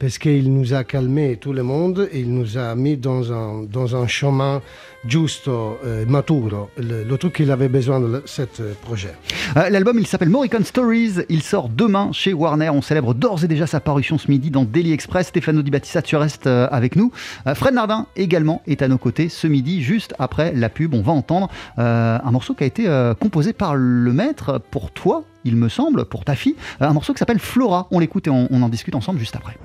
parce 0.00 0.18
qu'il 0.18 0.52
nous 0.52 0.72
a 0.72 0.82
calmé 0.82 1.36
tout 1.40 1.52
le 1.52 1.62
monde, 1.62 2.08
il 2.12 2.32
nous 2.32 2.56
a 2.56 2.74
mis 2.74 2.96
dans 2.96 3.32
un, 3.32 4.06
chemin 4.08 4.62
giusto, 5.06 5.78
euh, 5.84 6.04
le, 6.78 7.16
truc 7.16 7.34
qu'il 7.34 7.50
avait 7.50 7.68
besoin 7.68 8.00
de 8.00 8.22
ce 8.24 8.42
projet. 8.82 9.14
Euh, 9.56 9.68
L'album, 9.68 9.98
il 9.98 10.06
s'appelle 10.06 10.30
Morricone 10.30 10.64
Stories, 10.64 11.14
il 11.28 11.42
sort 11.42 11.68
demain 11.68 12.10
chez 12.12 12.32
Warner, 12.32 12.70
on 12.70 12.82
célèbre 12.82 13.14
d'ores 13.14 13.44
et 13.44 13.48
déjà 13.48 13.66
sa 13.66 13.80
parution 13.80 14.16
ce 14.16 14.30
midi 14.30 14.50
dans 14.50 14.64
Daily 14.64 14.92
Express. 14.92 15.28
Stefano 15.28 15.60
Di 15.62 15.70
Battista, 15.70 16.00
tu 16.00 16.16
restes 16.16 16.46
euh, 16.46 16.66
avec 16.70 16.96
nous. 16.96 17.12
Euh, 17.46 17.54
Fred 17.54 17.74
Nardin 17.74 18.06
également 18.16 18.62
est 18.66 18.80
à 18.80 18.88
nos 18.88 18.98
côtés 18.98 19.28
ce 19.28 19.46
midi, 19.46 19.82
juste 19.82 20.14
après 20.18 20.52
la 20.54 20.70
pub, 20.70 20.94
on 20.94 21.02
va 21.02 21.12
entendre 21.12 21.50
euh, 21.78 22.18
un 22.22 22.30
morceau 22.30 22.54
qui 22.54 22.64
a 22.64 22.66
été 22.66 22.86
composé 23.20 23.52
par 23.52 23.74
le 23.74 24.12
maître 24.12 24.60
pour 24.70 24.90
toi, 24.90 25.24
il 25.44 25.56
me 25.56 25.68
semble, 25.68 26.04
pour 26.04 26.24
ta 26.24 26.34
fille, 26.34 26.56
un 26.80 26.92
morceau 26.92 27.12
qui 27.12 27.18
s'appelle 27.18 27.38
Flora. 27.38 27.88
On 27.90 27.98
l'écoute 27.98 28.26
et 28.26 28.30
on, 28.30 28.48
on 28.50 28.62
en 28.62 28.68
discute 28.68 28.94
ensemble 28.94 29.18
juste 29.18 29.36
après. 29.36 29.56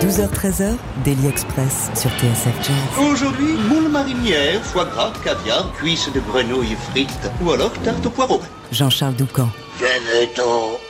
12h-13h, 0.00 0.76
Daily 1.04 1.26
Express 1.26 1.90
sur 1.94 2.10
TSF 2.12 2.54
Jazz. 2.62 3.06
Aujourd'hui, 3.10 3.52
moule 3.68 3.90
marinière, 3.90 4.62
foie 4.62 4.86
gras, 4.86 5.12
caviar, 5.22 5.72
cuisses 5.74 6.10
de 6.12 6.20
grenouille 6.20 6.76
frites 6.90 7.30
ou 7.44 7.50
alors 7.50 7.72
tarte 7.82 8.06
au 8.06 8.10
poireau. 8.10 8.40
Jean-Charles 8.72 9.14
Doucan. 9.14 9.48
Venez-t'en. 9.78 10.89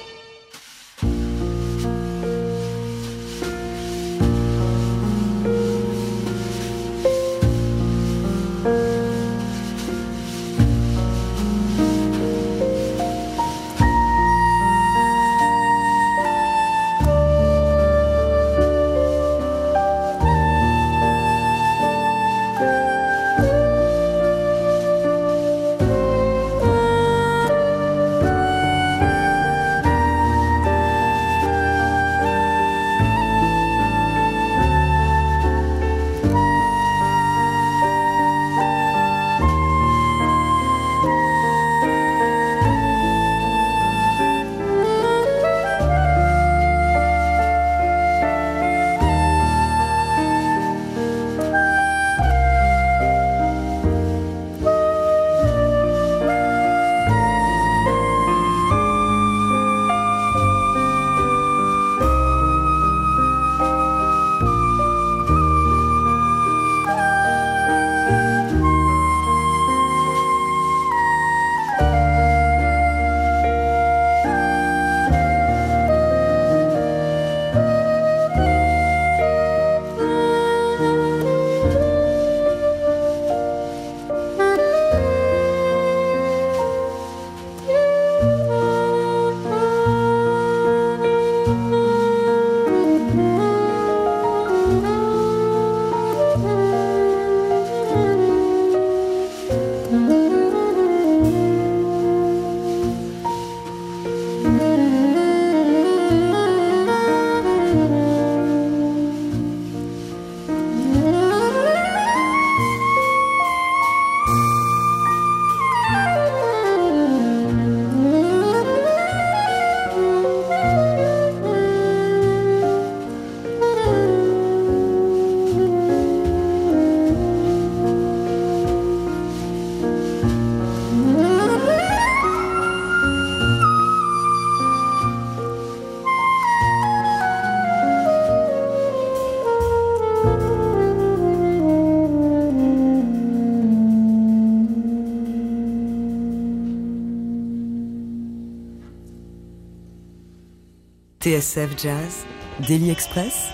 TSF 151.23 151.77
Jazz, 151.77 152.25
Daily 152.67 152.91
Express, 152.91 153.51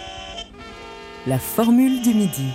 La 1.26 1.36
formule 1.36 2.00
du 2.00 2.14
midi. 2.14 2.52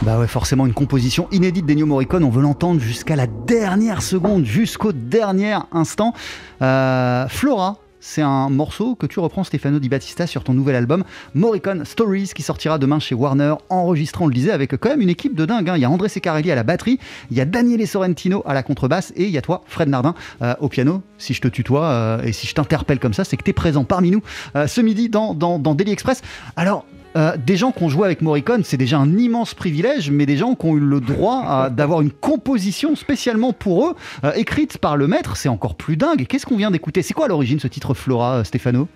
Bah 0.00 0.18
ouais, 0.18 0.26
forcément 0.26 0.64
une 0.64 0.72
composition 0.72 1.28
inédite 1.32 1.66
d'Ennio 1.66 1.84
Morricone. 1.84 2.24
On 2.24 2.30
veut 2.30 2.40
l'entendre 2.40 2.80
jusqu'à 2.80 3.14
la 3.14 3.26
dernière 3.26 4.00
seconde, 4.00 4.46
jusqu'au 4.46 4.92
dernier 4.92 5.58
instant. 5.70 6.14
Euh, 6.62 7.28
Flora, 7.28 7.76
c'est 8.06 8.20
un 8.20 8.50
morceau 8.50 8.96
que 8.96 9.06
tu 9.06 9.18
reprends, 9.18 9.44
Stefano 9.44 9.78
Di 9.78 9.88
Battista, 9.88 10.26
sur 10.26 10.44
ton 10.44 10.52
nouvel 10.52 10.76
album 10.76 11.04
Morricone 11.32 11.86
Stories, 11.86 12.32
qui 12.34 12.42
sortira 12.42 12.76
demain 12.76 12.98
chez 12.98 13.14
Warner, 13.14 13.54
enregistrant, 13.70 14.26
on 14.26 14.28
le 14.28 14.34
disait, 14.34 14.50
avec 14.50 14.76
quand 14.76 14.90
même 14.90 15.00
une 15.00 15.08
équipe 15.08 15.34
de 15.34 15.46
dingue. 15.46 15.70
hein. 15.70 15.76
Il 15.76 15.80
y 15.80 15.86
a 15.86 15.90
André 15.90 16.10
Secarelli 16.10 16.52
à 16.52 16.54
la 16.54 16.64
batterie, 16.64 16.98
il 17.30 17.36
y 17.38 17.40
a 17.40 17.46
Daniele 17.46 17.88
Sorrentino 17.88 18.42
à 18.44 18.52
la 18.52 18.62
contrebasse, 18.62 19.14
et 19.16 19.24
il 19.24 19.30
y 19.30 19.38
a 19.38 19.42
toi, 19.42 19.64
Fred 19.66 19.88
Nardin, 19.88 20.14
euh, 20.42 20.54
au 20.60 20.68
piano. 20.68 21.02
Si 21.16 21.32
je 21.32 21.40
te 21.40 21.48
tutoie 21.48 21.86
euh, 21.86 22.22
et 22.22 22.32
si 22.32 22.46
je 22.46 22.52
t'interpelle 22.52 22.98
comme 22.98 23.14
ça, 23.14 23.24
c'est 23.24 23.38
que 23.38 23.42
tu 23.42 23.50
es 23.50 23.54
présent 23.54 23.84
parmi 23.84 24.10
nous 24.10 24.20
euh, 24.54 24.66
ce 24.66 24.82
midi 24.82 25.08
dans, 25.08 25.34
Daily 25.58 25.92
Express. 25.92 26.20
Alors, 26.56 26.84
euh, 27.16 27.36
des 27.36 27.56
gens 27.56 27.70
qui 27.70 27.82
ont 27.84 27.88
joué 27.88 28.06
avec 28.06 28.22
Morricone, 28.22 28.64
c'est 28.64 28.76
déjà 28.76 28.98
un 28.98 29.16
immense 29.16 29.54
privilège, 29.54 30.10
mais 30.10 30.26
des 30.26 30.36
gens 30.36 30.54
qui 30.54 30.66
ont 30.66 30.76
eu 30.76 30.80
le 30.80 31.00
droit 31.00 31.70
d'avoir 31.70 32.00
une 32.00 32.10
composition 32.10 32.96
spécialement 32.96 33.52
pour 33.52 33.88
eux, 33.88 33.94
euh, 34.24 34.32
écrite 34.34 34.78
par 34.78 34.96
le 34.96 35.06
maître, 35.06 35.36
c'est 35.36 35.48
encore 35.48 35.76
plus 35.76 35.96
dingue. 35.96 36.26
Qu'est-ce 36.26 36.44
qu'on 36.44 36.56
vient 36.56 36.72
d'écouter? 36.72 37.02
C'est 37.02 37.14
quoi 37.14 37.26
à 37.26 37.28
l'origine 37.28 37.60
ce 37.60 37.68
titre 37.68 37.94
Flora, 37.94 38.38
euh, 38.38 38.44
Stefano? 38.44 38.88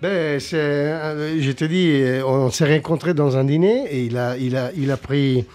Ben, 0.00 0.38
je 0.38 1.52
te 1.52 1.64
dis, 1.64 2.02
on 2.26 2.50
s'est 2.50 2.70
rencontrés 2.70 3.14
dans 3.14 3.38
un 3.38 3.44
dîner 3.44 3.84
et 3.90 4.04
il 4.04 4.16
a, 4.18 4.96
pris 4.98 5.46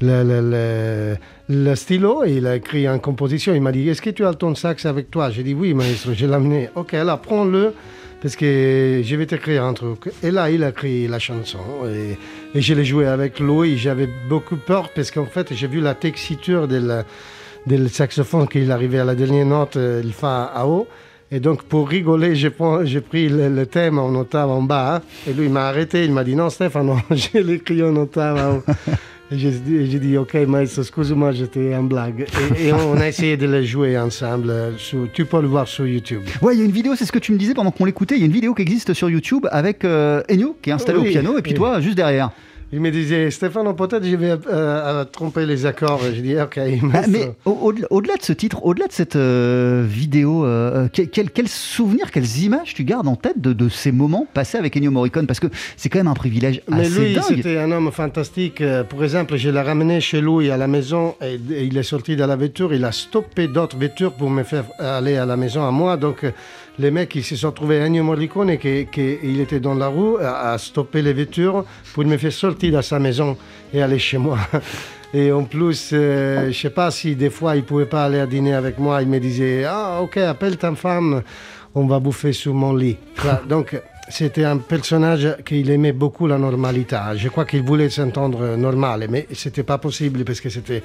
le 0.00 1.74
stylo 1.74 2.24
et 2.24 2.32
il 2.32 2.46
a 2.46 2.56
écrit 2.56 2.88
en 2.88 2.98
composition. 2.98 3.54
Il 3.54 3.60
m'a 3.60 3.70
dit 3.70 3.86
Est-ce 3.88 4.00
que 4.00 4.08
tu 4.08 4.24
as 4.24 4.32
ton 4.32 4.54
sax 4.54 4.86
avec 4.86 5.10
toi? 5.10 5.30
J'ai 5.30 5.42
dit 5.42 5.52
Oui, 5.52 5.74
maestro, 5.74 6.12
je 6.14 6.24
l'ai 6.24 6.32
amené. 6.32 6.70
Ok, 6.74 6.94
alors 6.94 7.20
prends-le 7.20 7.74
parce 8.22 8.36
que 8.36 9.02
je 9.04 9.16
vais 9.16 9.26
t'écrire 9.26 9.64
un 9.64 9.74
truc. 9.74 10.12
Et 10.22 10.30
là, 10.30 10.48
il 10.48 10.62
a 10.62 10.68
écrit 10.68 11.08
la 11.08 11.18
chanson 11.18 11.58
et, 11.86 12.16
je 12.60 12.74
l'ai 12.74 12.84
joué 12.84 13.06
avec 13.06 13.40
lui. 13.40 13.76
J'avais 13.76 14.08
beaucoup 14.28 14.56
peur 14.56 14.90
parce 14.94 15.10
qu'en 15.10 15.26
fait, 15.26 15.52
j'ai 15.52 15.66
vu 15.66 15.80
la 15.80 15.94
texture 15.94 16.68
de 16.68 17.02
del 17.66 17.90
saxophone 17.90 18.48
qu'il 18.48 18.70
arrivait 18.72 18.98
à 18.98 19.04
la 19.04 19.14
dernière 19.14 19.46
note, 19.46 19.76
euh, 19.76 20.02
il 20.04 20.12
fa 20.12 20.44
à 20.44 20.66
haut. 20.66 20.88
Et 21.30 21.38
donc, 21.38 21.62
pour 21.62 21.88
rigoler, 21.88 22.34
j'ai 22.34 22.50
pris, 22.50 22.86
j'ai 22.86 23.28
le, 23.28 23.64
thème 23.64 23.98
en 23.98 24.12
octave 24.16 24.50
en 24.50 24.62
bas. 24.62 25.00
et 25.28 25.32
lui, 25.32 25.46
il 25.46 25.52
m'a 25.52 25.68
arrêté. 25.68 26.04
Il 26.04 26.12
m'a 26.12 26.24
dit 26.24 26.34
Non, 26.34 26.50
Stéphane, 26.50 26.92
je 27.10 27.38
l'ai 27.38 27.54
écrit 27.54 27.82
en 27.82 27.94
octave 27.96 28.36
en 28.36 28.56
haut. 28.56 28.94
J'ai 29.34 29.98
dit, 29.98 30.18
Ok, 30.18 30.34
maestro, 30.46 30.82
excuse-moi, 30.82 31.32
j'étais 31.32 31.74
en 31.74 31.82
blague. 31.84 32.26
Et, 32.58 32.68
et 32.68 32.72
on 32.72 32.96
a 32.98 33.08
essayé 33.08 33.36
de 33.36 33.46
le 33.46 33.62
jouer 33.64 33.98
ensemble. 33.98 34.52
sur- 34.78 35.08
tu 35.12 35.24
peux 35.24 35.40
le 35.40 35.48
voir 35.48 35.66
sur 35.68 35.86
YouTube. 35.86 36.22
Ouais, 36.42 36.54
il 36.54 36.58
y 36.58 36.62
a 36.62 36.64
une 36.64 36.70
vidéo, 36.72 36.94
c'est 36.96 37.04
ce 37.06 37.12
que 37.12 37.18
tu 37.18 37.32
me 37.32 37.38
disais 37.38 37.54
pendant 37.54 37.70
qu'on 37.70 37.84
l'écoutait, 37.84 38.16
il 38.16 38.20
y 38.20 38.24
a 38.24 38.26
une 38.26 38.32
vidéo 38.32 38.54
qui 38.54 38.62
existe 38.62 38.92
sur 38.94 39.08
YouTube 39.10 39.46
avec 39.50 39.84
euh, 39.84 40.22
Ennio 40.30 40.56
qui 40.60 40.70
est 40.70 40.72
installé 40.72 40.98
Oui, 40.98 41.08
au 41.08 41.10
piano, 41.10 41.38
et 41.38 41.42
puis 41.42 41.52
oui. 41.52 41.56
toi 41.56 41.80
juste 41.80 41.96
derrière. 41.96 42.30
Il 42.74 42.80
me 42.80 42.90
disait 42.90 43.30
Stéphane, 43.30 43.76
peut-être 43.76 44.02
je 44.02 44.16
vais 44.16 44.30
euh, 44.30 44.36
euh, 44.50 45.04
tromper 45.04 45.44
les 45.44 45.66
accords. 45.66 46.00
J'ai 46.14 46.22
dit 46.22 46.40
Ok, 46.40 46.58
Ah, 46.58 47.02
mais 47.06 47.34
au- 47.44 47.70
au-delà 47.90 48.16
de 48.16 48.22
ce 48.22 48.32
titre, 48.32 48.64
au-delà 48.64 48.86
de 48.86 48.92
cette 48.92 49.14
euh, 49.14 49.84
vidéo, 49.86 50.46
euh, 50.46 50.88
quel, 50.90 51.10
quel, 51.10 51.30
quel 51.30 51.48
souvenir, 51.48 52.10
quelles 52.10 52.38
images 52.38 52.72
tu 52.72 52.84
gardes 52.84 53.08
en 53.08 53.16
tête 53.16 53.38
de, 53.38 53.52
de 53.52 53.68
ces 53.68 53.92
moments 53.92 54.26
passés 54.32 54.56
avec 54.56 54.74
Ennio 54.74 54.90
Morricone? 54.90 55.26
Parce 55.26 55.38
que 55.38 55.48
c'est 55.76 55.90
quand 55.90 55.98
même 55.98 56.08
un 56.08 56.14
privilège 56.14 56.62
Mais 56.70 56.86
assez 56.86 56.98
lui, 57.08 57.12
dingue. 57.14 57.24
c'était 57.28 57.58
un 57.58 57.70
homme 57.72 57.90
fantastique. 57.92 58.62
Euh, 58.62 58.84
Pour 58.84 59.04
exemple, 59.04 59.36
je 59.36 59.50
l'ai 59.50 59.60
ramené 59.60 60.00
chez 60.00 60.22
lui 60.22 60.50
à 60.50 60.56
la 60.56 60.66
maison 60.66 61.14
et, 61.20 61.34
et 61.54 61.64
il 61.64 61.76
est 61.76 61.82
sorti 61.82 62.16
de 62.16 62.24
la 62.24 62.36
voiture. 62.36 62.72
Il 62.72 62.86
a 62.86 62.92
stoppé 62.92 63.48
d'autres 63.48 63.76
voitures 63.76 64.14
pour 64.14 64.30
me 64.30 64.44
faire 64.44 64.64
aller 64.78 65.18
à 65.18 65.26
la 65.26 65.36
maison 65.36 65.62
à 65.66 65.70
moi. 65.70 65.98
Donc, 65.98 66.24
euh, 66.24 66.30
les 66.78 66.90
mecs, 66.90 67.14
ils 67.14 67.24
se 67.24 67.36
sont 67.36 67.52
trouvés 67.52 67.80
Ennio 67.80 68.02
Morricone, 68.02 68.56
qui, 68.58 68.86
qui- 68.90 69.18
il 69.22 69.40
était 69.40 69.60
dans 69.60 69.74
la 69.74 69.88
rue, 69.88 70.18
a 70.22 70.56
stoppé 70.58 71.02
les 71.02 71.12
voitures 71.12 71.64
pour 71.94 72.04
me 72.04 72.16
faire 72.16 72.32
sortir 72.32 72.76
de 72.76 72.82
sa 72.82 72.98
maison 72.98 73.36
et 73.72 73.82
aller 73.82 73.98
chez 73.98 74.18
moi. 74.18 74.38
Et 75.14 75.30
en 75.30 75.44
plus, 75.44 75.90
euh, 75.92 76.50
je 76.50 76.58
sais 76.58 76.70
pas 76.70 76.90
si 76.90 77.14
des 77.14 77.28
fois 77.28 77.54
il 77.54 77.64
pouvait 77.64 77.84
pas 77.84 78.06
aller 78.06 78.18
à 78.18 78.26
dîner 78.26 78.54
avec 78.54 78.78
moi. 78.78 79.02
Il 79.02 79.08
me 79.08 79.20
disait 79.20 79.64
Ah, 79.68 80.00
ok, 80.02 80.16
appelle 80.16 80.56
ta 80.56 80.74
femme, 80.74 81.22
on 81.74 81.86
va 81.86 81.98
bouffer 82.00 82.32
sur 82.32 82.54
mon 82.54 82.74
lit. 82.74 82.96
Voilà, 83.18 83.42
donc, 83.48 83.78
c'était 84.08 84.44
un 84.44 84.56
personnage 84.56 85.36
qu'il 85.44 85.68
aimait 85.70 85.92
beaucoup 85.92 86.26
la 86.26 86.38
normalité. 86.38 86.96
Je 87.16 87.28
crois 87.28 87.44
qu'il 87.44 87.62
voulait 87.62 87.90
s'entendre 87.90 88.56
normal, 88.56 89.06
mais 89.10 89.26
c'était 89.34 89.62
pas 89.64 89.76
possible 89.76 90.24
parce 90.24 90.40
que 90.40 90.48
c'était 90.48 90.82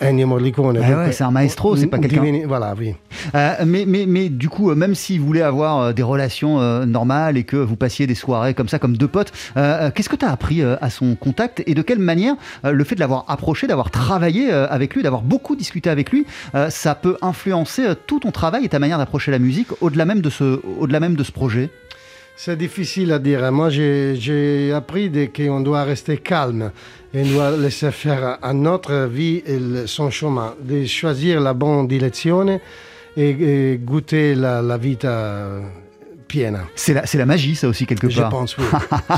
Ennio 0.00 0.26
Morricone. 0.26 0.78
Ah 0.82 0.98
ouais, 1.06 1.12
c'est 1.12 1.24
un 1.24 1.30
maestro, 1.30 1.76
c'est 1.76 1.86
pas 1.86 1.98
quelqu'un- 1.98 2.46
Voilà, 2.46 2.74
oui. 2.78 2.94
Euh, 3.34 3.52
mais, 3.64 3.84
mais, 3.86 4.04
mais 4.06 4.28
du 4.28 4.48
coup, 4.48 4.70
euh, 4.70 4.74
même 4.74 4.94
s'il 4.94 5.20
voulait 5.20 5.42
avoir 5.42 5.80
euh, 5.80 5.92
des 5.92 6.02
relations 6.02 6.60
euh, 6.60 6.84
normales 6.84 7.36
et 7.36 7.44
que 7.44 7.56
vous 7.56 7.76
passiez 7.76 8.06
des 8.06 8.14
soirées 8.14 8.54
comme 8.54 8.68
ça, 8.68 8.78
comme 8.78 8.96
deux 8.96 9.08
potes, 9.08 9.32
euh, 9.56 9.90
qu'est-ce 9.94 10.08
que 10.08 10.16
tu 10.16 10.24
as 10.24 10.30
appris 10.32 10.62
à 10.62 10.90
son 10.90 11.14
contact 11.14 11.62
et 11.66 11.74
de 11.74 11.82
quelle 11.82 11.98
manière 12.00 12.34
le 12.64 12.84
fait 12.84 12.94
de 12.96 13.00
l'avoir 13.00 13.24
approché, 13.28 13.66
d'avoir 13.66 13.90
travaillé 13.90 14.50
avec 14.52 14.94
lui, 14.94 15.02
d'avoir 15.02 15.22
beaucoup 15.22 15.56
discuté 15.56 15.90
avec 15.90 16.10
lui, 16.10 16.26
ça 16.68 16.94
peut 16.94 17.16
influencer 17.22 17.84
tout 18.06 18.20
ton 18.20 18.30
travail 18.30 18.64
et 18.64 18.68
ta 18.68 18.78
manière 18.78 18.98
d'approcher 18.98 19.30
la 19.30 19.38
musique 19.38 19.68
au-delà 19.80 20.04
même, 20.04 20.20
de 20.20 20.30
ce- 20.30 20.60
au-delà 20.80 21.00
même 21.00 21.14
de 21.14 21.22
ce 21.24 21.32
projet? 21.32 21.70
C'est 22.36 22.56
difficile 22.56 23.12
à 23.12 23.20
dire. 23.20 23.50
Moi, 23.52 23.70
j'ai 23.70 24.72
appris 24.74 25.08
qu'on 25.34 25.60
doit 25.60 25.84
rester 25.84 26.16
calme 26.16 26.72
et 27.14 27.22
doit 27.22 27.52
laisser 27.56 27.90
faire 27.92 28.38
à 28.42 28.52
notre 28.52 29.06
vie 29.06 29.42
son 29.86 30.10
chemin, 30.10 30.54
de 30.60 30.84
choisir 30.84 31.40
la 31.40 31.54
bonne 31.54 31.86
direction 31.86 32.60
et, 33.16 33.28
et 33.28 33.78
goûter 33.78 34.34
la, 34.34 34.60
la 34.60 34.78
piena. 36.26 36.60
C'est 36.74 37.14
la, 37.14 37.26
magie, 37.26 37.54
ça 37.54 37.68
aussi, 37.68 37.86
quelque 37.86 38.08
Je 38.08 38.20
part. 38.20 38.30
pense, 38.30 38.58
oui. 38.58 38.64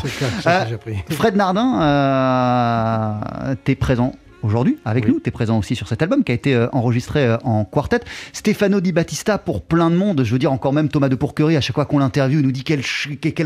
C'est 0.02 0.08
ça 0.08 0.26
c'est 0.36 0.42
ça 0.42 0.60
que 0.64 0.68
j'ai 0.68 0.74
appris. 0.74 0.96
Fred 1.10 1.36
Nardin, 1.36 1.80
euh, 1.80 3.54
t'es 3.64 3.74
présent 3.74 4.12
aujourd'hui 4.46 4.78
avec 4.84 5.04
Oui. 5.04 5.12
nous, 5.12 5.20
t'es 5.20 5.30
présent 5.30 5.58
aussi 5.58 5.76
sur 5.76 5.88
cet 5.88 6.02
album 6.02 6.24
qui 6.24 6.32
a 6.32 6.34
été 6.34 6.54
euh, 6.54 6.68
enregistré 6.72 7.26
euh, 7.26 7.36
en 7.44 7.64
quartet. 7.64 8.00
Stefano 8.32 8.80
Di 8.80 8.92
Battista 8.92 9.38
pour 9.38 9.62
plein 9.62 9.90
de 9.90 9.96
monde, 9.96 10.22
je 10.24 10.32
veux 10.32 10.38
dire 10.38 10.52
encore 10.52 10.72
même 10.72 10.88
Thomas 10.88 11.08
de 11.08 11.14
Pourquerie, 11.16 11.56
à 11.56 11.60
chaque 11.60 11.74
fois 11.74 11.84
qu'on 11.84 11.98
l'interviewe, 11.98 12.40
il 12.40 12.46
nous 12.46 12.52
dit 12.52 12.64
quelle, 12.64 12.82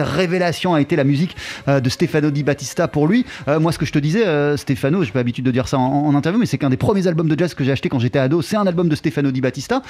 révélation 0.03 0.75
a 0.75 0.81
été 0.81 0.97
la 0.97 1.05
musique 1.05 1.37
euh, 1.69 1.81
de 1.81 1.89
Stefano 1.89 2.31
Di 2.31 2.43
Battista 2.43 2.87
pour 2.89 3.09
lui. 3.09 3.25
Moi 3.47 3.73
ce 3.73 3.79
que 3.79 3.87
je 3.87 3.93
te 3.93 3.99
disais, 3.99 4.25
Stefano, 4.57 5.03
j'ai 5.03 5.13
pas 5.13 5.21
l'habitude 5.21 5.45
de 5.45 5.51
dire 5.51 5.67
ça 5.67 5.79
en, 5.79 6.07
en 6.07 6.15
interview, 6.15 6.39
mais 6.39 6.47
c'est 6.47 6.59
qu'un 6.59 6.71
des 6.71 6.77
premiers 6.77 7.07
albums 7.07 7.29
de 7.29 7.39
jazz 7.39 7.55
que 7.55 7.65
j'ai 7.65 7.73
acheté 7.73 7.89
quand 7.89 7.99
j'étais 7.99 8.19
ado, 8.19 8.43
c'est 8.43 8.57
un 8.57 8.67
album 8.67 8.89
de 8.89 8.95
Stefano 8.95 9.31
Di 9.31 9.41
Battista. 9.41 9.83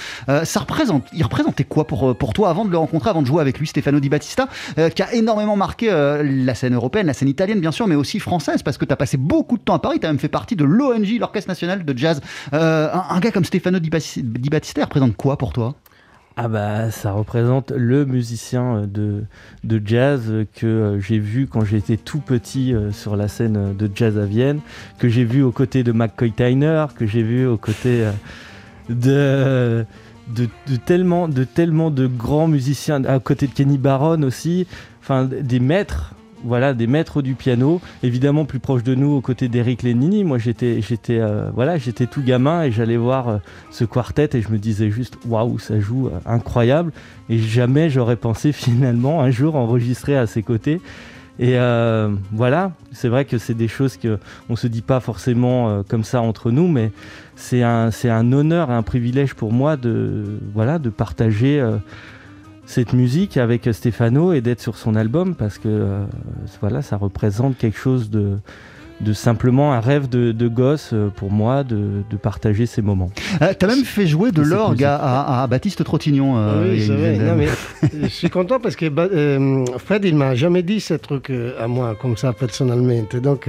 Ça 0.45 0.61
représente, 0.61 1.05
il 1.13 1.23
représentait 1.23 1.65
quoi 1.65 1.87
pour, 1.87 2.17
pour 2.17 2.33
toi 2.33 2.51
avant 2.51 2.65
de 2.65 2.71
le 2.71 2.79
rencontrer, 2.79 3.11
avant 3.11 3.23
de 3.23 3.27
jouer 3.27 3.41
avec 3.41 3.59
lui, 3.59 3.67
Stefano 3.67 4.01
Di 4.01 4.09
Battista, 4.09 4.49
qui 4.95 5.03
a 5.03 5.13
énormément 5.15 5.57
marqué 5.57 5.91
la 6.23 6.55
scène 6.55 6.75
européenne, 6.75 7.07
la 7.07 7.15
scène 7.15 7.29
italienne 7.29 7.61
bien 7.61 7.73
sûr, 7.73 7.87
mais 7.87 7.95
aussi 7.97 8.21
française, 8.21 8.63
parce 8.63 8.79
que 8.79 8.85
tu 8.85 8.93
as 8.93 8.97
passé 8.97 9.17
beaucoup 9.17 9.59
de 9.59 9.63
temps 9.63 9.75
à 9.75 9.79
Paris, 9.79 9.99
tu 10.01 10.07
as 10.07 10.11
même 10.11 10.19
fait 10.19 10.29
partie 10.29 10.57
de 10.57 10.65
l'Orchestre 11.19 11.49
National 11.49 11.85
de 11.85 11.99
Jazz. 11.99 12.21
Euh, 12.53 12.89
un, 12.93 13.21
gars 13.21 13.31
comme 13.31 13.45
Stefano 13.45 13.79
Di, 13.79 13.91
Battista, 13.91 14.85
représente 14.85 15.17
quoi 15.17 15.37
pour 15.37 15.53
toi? 15.53 15.75
Ah 16.37 16.49
bah 16.49 16.91
ça 16.91 17.13
représente 17.13 17.73
le 17.73 18.07
musicien 18.07 18.77
euh, 18.77 18.87
de, 18.87 19.25
de 19.65 19.83
jazz 19.85 20.23
euh, 20.29 20.47
que 20.55 20.99
j'ai 21.01 21.19
vu 21.19 21.49
quand 21.49 21.65
j'étais 21.65 21.97
tout 21.97 22.21
petit 22.21 22.73
sur 22.93 23.17
la 23.17 23.29
scène 23.29 23.77
de 23.77 23.91
jazz 23.95 24.17
à 24.17 24.25
Vienne, 24.25 24.61
que 24.99 25.09
j'ai 25.09 25.25
vu 25.25 25.43
aux 25.43 25.53
côtés 25.53 25.83
de 25.83 25.93
McCoy 25.93 26.33
Tyner, 26.33 26.87
que 26.97 27.07
j'ai 27.07 27.23
vu 27.23 27.47
aux 27.47 27.59
côtés 27.59 28.07
de, 28.89 29.85
de, 30.29 30.49
de 30.67 30.77
tellement, 30.77 31.29
de 31.29 31.45
tellement 31.45 31.91
de 31.91 32.07
grands 32.07 32.49
musiciens, 32.49 33.05
à 33.05 33.19
côté 33.19 33.47
de 33.47 33.53
Kenny 33.53 33.77
Barron 33.77 34.23
aussi, 34.23 34.67
enfin 35.03 35.25
des 35.25 35.61
maîtres. 35.61 36.15
Voilà, 36.43 36.73
des 36.73 36.87
maîtres 36.87 37.21
du 37.21 37.35
piano, 37.35 37.81
évidemment 38.03 38.47
plus 38.47 38.61
proche 38.61 38.83
de 38.83 38.95
nous 38.95 39.11
aux 39.11 39.21
côtés 39.21 39.49
d'Eric 39.49 39.83
Lenini. 39.83 40.25
Moi, 40.25 40.39
j'étais, 40.39 40.81
euh, 41.11 41.51
voilà, 41.55 41.79
tout 42.11 42.23
gamin 42.23 42.63
et 42.63 42.73
j'allais 42.73 42.97
voir 42.97 43.29
euh, 43.29 43.39
ce 43.71 43.85
quartet 43.85 44.31
et 44.35 44.41
je 44.41 44.49
me 44.49 44.59
disais 44.59 44.91
juste 44.91 45.19
waouh 45.27 45.59
ça 45.59 45.79
joue 45.79 46.07
euh, 46.07 46.19
incroyable 46.25 46.93
et 47.29 47.39
jamais 47.39 47.91
j'aurais 47.91 48.17
pensé 48.17 48.53
finalement 48.61 49.21
un 49.21 49.31
jour 49.31 49.57
enregistrer 49.57 50.17
à 50.17 50.27
ses 50.27 50.43
côtés 50.43 50.81
et 51.39 51.57
voilà 52.33 52.73
c'est 52.93 53.09
vrai 53.09 53.25
que 53.25 53.39
c'est 53.39 53.55
des 53.55 53.69
choses 53.69 53.97
que 53.97 54.19
on 54.51 54.57
se 54.57 54.67
dit 54.67 54.83
pas 54.83 55.01
forcément 55.01 55.83
comme 55.89 56.05
ça 56.05 56.21
entre 56.21 56.51
nous 56.51 56.69
mais 56.69 56.93
c'est 57.35 57.63
un 57.63 57.91
c'est 57.91 58.11
un 58.11 58.31
honneur 58.33 58.71
et 58.71 58.75
un 58.75 58.83
privilège 58.83 59.33
pour 59.35 59.51
moi 59.51 59.79
de 59.79 60.39
voilà 60.53 60.79
de 60.79 60.91
partager 60.91 61.65
cette 62.71 62.93
musique 62.93 63.37
avec 63.37 63.69
Stefano 63.73 64.33
et 64.33 64.41
d'être 64.41 64.61
sur 64.61 64.77
son 64.77 64.95
album 64.95 65.35
parce 65.35 65.59
que 65.59 65.67
euh, 65.67 66.05
voilà 66.61 66.83
ça 66.83 66.97
représente 66.97 67.59
quelque 67.59 67.77
chose 67.77 68.11
de 68.11 68.39
de 69.01 69.13
simplement 69.13 69.73
un 69.73 69.81
rêve 69.81 70.09
de, 70.09 70.33
de 70.33 70.49
gosse 70.49 70.91
euh, 70.93 71.09
pour 71.09 71.31
moi 71.33 71.65
de, 71.65 72.03
de 72.11 72.17
partager 72.17 72.67
ces 72.67 72.83
moments. 72.83 73.11
euh, 73.41 73.53
Tu 73.59 73.65
as 73.65 73.69
même 73.69 73.85
fait 73.85 74.07
jouer 74.07 74.31
de 74.31 74.43
l'orgue 74.43 74.85
à, 74.85 74.97
à- 74.97 75.43
à 75.43 75.47
Baptiste 75.47 75.83
Trottignon. 75.85 76.35
euh, 76.37 76.73
oui, 76.73 76.81
vrai. 76.95 77.17
Non, 77.19 77.35
mais 77.37 77.49
je 78.03 78.09
suis 78.09 78.29
content 78.31 78.61
parce 78.61 78.77
que 78.77 78.87
euh, 78.87 79.65
Fred, 79.79 80.05
il 80.05 80.15
m'a 80.17 80.35
jamais 80.35 80.63
dit 80.63 80.81
ce 80.81 80.95
truc 80.95 81.31
euh, 81.31 81.53
à 81.63 81.67
moi, 81.67 81.97
comme 82.01 82.17
ça, 82.17 82.33
personnellement. 82.33 83.05
Donc, 83.23 83.49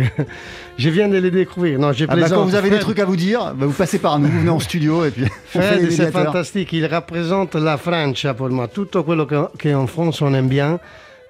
je 0.77 0.89
viens 0.89 1.09
de 1.09 1.17
le 1.17 1.31
découvrir. 1.31 1.79
Non, 1.79 1.91
j'ai 1.91 2.05
Ah 2.07 2.15
bah, 2.15 2.29
quand 2.29 2.45
vous 2.45 2.55
avez 2.55 2.69
des 2.69 2.75
Fred, 2.75 2.85
trucs 2.85 2.99
à 2.99 3.05
vous 3.05 3.15
dire, 3.17 3.53
bah, 3.55 3.65
vous 3.65 3.73
passez 3.73 3.99
par 3.99 4.19
nous, 4.19 4.27
vous 4.27 4.39
venez 4.39 4.49
en 4.49 4.59
studio 4.59 5.03
et 5.05 5.11
puis 5.11 5.25
Fred, 5.45 5.81
les 5.81 5.91
c'est 5.91 6.11
fantastique. 6.11 6.71
Il 6.73 6.85
représente 6.85 7.55
la 7.55 7.77
Francia 7.77 8.33
pour 8.33 8.49
moi. 8.49 8.67
Tout 8.67 8.85
quello 8.85 9.25
que- 9.25 9.47
qu'en 9.61 9.87
France 9.87 10.21
on 10.21 10.33
aime 10.33 10.47
bien. 10.47 10.79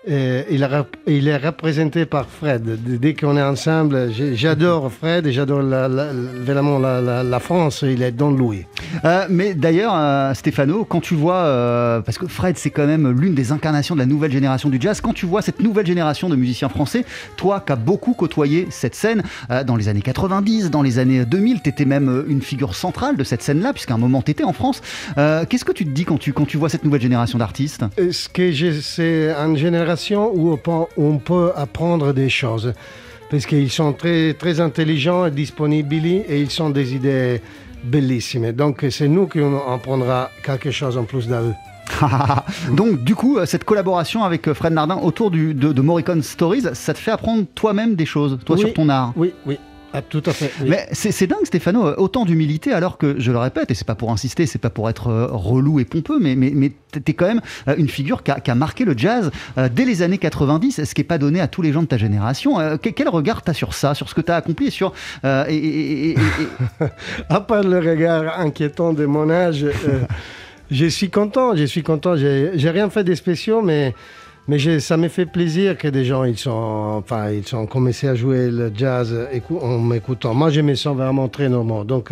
Et 0.07 0.45
il, 0.49 0.63
a- 0.63 0.87
il 1.05 1.27
est 1.27 1.37
représenté 1.37 2.07
par 2.07 2.25
Fred. 2.27 2.63
Dès 2.99 3.13
qu'on 3.13 3.37
est 3.37 3.41
ensemble, 3.43 4.09
j'adore 4.33 4.91
Fred 4.91 5.27
et 5.27 5.31
j'adore 5.31 5.61
la, 5.61 5.87
la- 5.87 6.11
vraiment 6.11 6.79
la, 6.79 7.39
France. 7.39 7.83
Il 7.87 8.01
est 8.01 8.11
dans 8.11 8.31
Louis. 8.31 8.65
Euh, 9.05 9.25
mais 9.29 9.53
d'ailleurs, 9.53 9.93
euh, 9.95 10.33
Stéphano, 10.33 10.85
quand 10.85 11.01
tu 11.01 11.13
vois, 11.13 11.35
euh, 11.35 12.01
parce 12.01 12.17
que 12.17 12.25
Fred, 12.25 12.57
c'est 12.57 12.71
quand 12.71 12.87
même 12.87 13.11
l'une 13.11 13.35
des 13.35 13.51
incarnations 13.51 13.93
de 13.93 13.99
la 13.99 14.07
nouvelle 14.07 14.31
génération 14.31 14.69
du 14.69 14.79
jazz, 14.81 15.01
quand 15.01 15.13
tu 15.13 15.27
vois 15.27 15.43
cette 15.43 15.59
nouvelle 15.61 15.85
génération 15.85 16.29
de 16.29 16.35
musiciens 16.35 16.69
français, 16.69 17.05
toi 17.37 17.59
qui 17.63 17.71
as 17.71 17.75
beaucoup 17.75 18.13
côtoyé 18.13 18.67
cette 18.71 18.95
scène 18.95 19.21
euh, 19.51 19.63
dans 19.63 19.75
les 19.75 19.87
années 19.87 20.01
90, 20.01 20.71
dans 20.71 20.81
les 20.81 20.97
années 20.97 21.25
2000, 21.25 21.61
tu 21.61 21.69
étais 21.69 21.85
même 21.85 22.09
euh, 22.09 22.25
une 22.27 22.41
figure 22.41 22.73
centrale 22.73 23.17
de 23.17 23.23
cette 23.23 23.43
scène-là, 23.43 23.71
puisqu'à 23.71 23.93
un 23.93 23.99
moment 23.99 24.23
tu 24.23 24.31
étais 24.31 24.43
en 24.45 24.53
France. 24.53 24.81
Euh, 25.19 25.45
Qu'est-ce 25.47 25.65
que 25.65 25.71
tu 25.71 25.85
te 25.85 25.91
dis 25.91 26.05
quand 26.05 26.17
tu, 26.17 26.33
quand 26.33 26.45
tu 26.47 26.57
vois 26.57 26.69
cette 26.69 26.83
nouvelle 26.85 27.01
génération 27.01 27.37
d'artistes? 27.37 27.85
Est-ce 27.97 28.29
que 28.29 28.51
je- 28.51 28.79
c'est 28.81 29.29
une 29.31 29.75
génération 29.95 30.31
où 30.33 30.57
on 30.97 31.17
peut, 31.17 31.51
apprendre 31.55 32.13
des 32.13 32.29
choses 32.29 32.73
Parce 33.29 33.45
qu'ils 33.45 33.69
sont 33.69 33.93
très, 33.93 34.33
très 34.33 34.59
intelligents 34.59 35.25
et 35.25 35.31
disponibles 35.31 35.95
et 35.95 36.41
ils 36.41 36.61
ont 36.61 36.69
des 36.69 36.95
idées 36.95 37.41
bellissime. 37.83 38.51
Donc 38.51 38.85
c'est 38.89 39.07
nous 39.07 39.27
qui 39.27 39.41
en 39.41 39.79
prendra 39.79 40.29
quelque 40.43 40.71
chose 40.71 40.97
en 40.97 41.03
plus 41.03 41.27
d'eux. 41.27 41.53
Donc, 42.71 43.03
du 43.03 43.15
coup, 43.15 43.37
cette 43.45 43.65
collaboration 43.65 44.23
avec 44.23 44.47
euh, 44.47 44.53
Fred 44.53 44.71
Nardin 44.73 44.97
autour 44.97 45.29
du, 45.29 45.53
de, 45.53 45.73
de 45.73 45.81
Morricone 45.81 46.23
Stories, 46.23 46.63
ça 46.73 46.93
te 46.93 46.99
fait 46.99 47.11
apprendre 47.11 47.43
toi-même 47.53 47.95
des 47.95 48.05
choses, 48.05 48.37
toi 48.45 48.55
Oui. 48.55 48.61
sur 48.61 48.73
ton 48.73 48.87
art? 48.87 49.11
Oui, 49.17 49.33
oui, 49.45 49.57
ah, 49.93 50.01
tout 50.01 50.23
à 50.25 50.31
fait. 50.33 50.51
oui. 50.61 50.67
Mais 50.69 50.87
c'est 50.91 51.27
dingue, 51.27 51.45
Stéphano, 51.45 51.85
euh, 51.87 51.95
autant 51.97 52.25
d'humilité, 52.25 52.71
alors 52.73 52.97
que, 52.97 53.15
je 53.19 53.31
le 53.31 53.37
répète, 53.37 53.71
et 53.71 53.73
c'est 53.73 53.87
pas 53.87 53.95
pour 53.95 54.11
insister, 54.11 54.45
c'est 54.45 54.59
pas 54.59 54.69
pour 54.69 54.89
être 54.89 55.07
euh, 55.07 55.27
relou 55.31 55.79
et 55.79 55.85
pompeux, 55.85 56.19
mais, 56.19 56.35
mais, 56.35 56.51
mais 56.53 56.71
t'es 57.03 57.13
quand 57.13 57.27
même 57.27 57.41
euh, 57.67 57.75
une 57.77 57.89
figure 57.89 58.23
qui 58.23 58.31
a, 58.31 58.39
qui 58.39 58.51
a 58.51 58.55
marqué 58.55 58.85
le 58.85 58.97
jazz 58.97 59.31
dès 59.73 59.85
les 59.85 60.01
années 60.01 60.17
90, 60.17 60.83
ce 60.83 60.93
qui 60.93 61.01
est 61.01 61.05
pas 61.05 61.17
donné 61.17 61.39
à 61.41 61.47
tous 61.47 61.61
les 61.61 61.71
gens 61.73 61.81
de 61.81 61.87
ta 61.87 61.97
génération. 61.97 62.55
Que- 62.77 62.89
quel 62.89 63.09
regard 63.09 63.41
t'as 63.41 63.53
sur 63.53 63.73
ça, 63.73 63.93
sur 63.93 64.09
ce 64.09 64.15
que 64.15 64.21
t'as 64.21 64.35
accompli 64.37 64.67
et 64.67 64.71
sur. 64.71 64.93
euh, 65.25 65.45
et- 65.47 65.55
et- 65.55 66.09
et- 66.09 66.09
et- 66.11 66.15
et- 66.15 66.85
À 67.29 67.41
part 67.41 67.63
le 67.63 67.79
regard 67.79 68.39
inquiétant 68.39 68.93
de 68.93 69.05
mon 69.05 69.29
âge, 69.29 69.63
euh, 69.63 69.71
je 70.71 70.85
suis 70.85 71.09
content, 71.09 71.55
je 71.55 71.63
suis 71.65 71.83
content. 71.83 72.15
J'ai 72.15 72.69
rien 72.69 72.89
fait 72.89 73.03
de 73.03 73.13
spéciaux, 73.15 73.61
mais, 73.61 73.93
mais 74.51 74.79
ça 74.81 74.97
me 74.97 75.07
fait 75.07 75.25
plaisir 75.25 75.77
que 75.77 75.87
des 75.87 76.03
gens 76.03 76.25
ils 76.25 76.37
sont, 76.37 77.01
ils 77.31 77.55
ont 77.55 77.65
commencé 77.67 78.09
à 78.09 78.15
jouer 78.15 78.51
le 78.51 78.69
jazz 78.75 79.15
en 79.49 79.79
m'écoutant. 79.79 80.33
Moi, 80.33 80.49
je 80.49 80.59
me 80.59 80.75
sens 80.75 80.97
vraiment 80.97 81.29
très 81.29 81.47
normal. 81.47 81.85
Donc, 81.85 82.11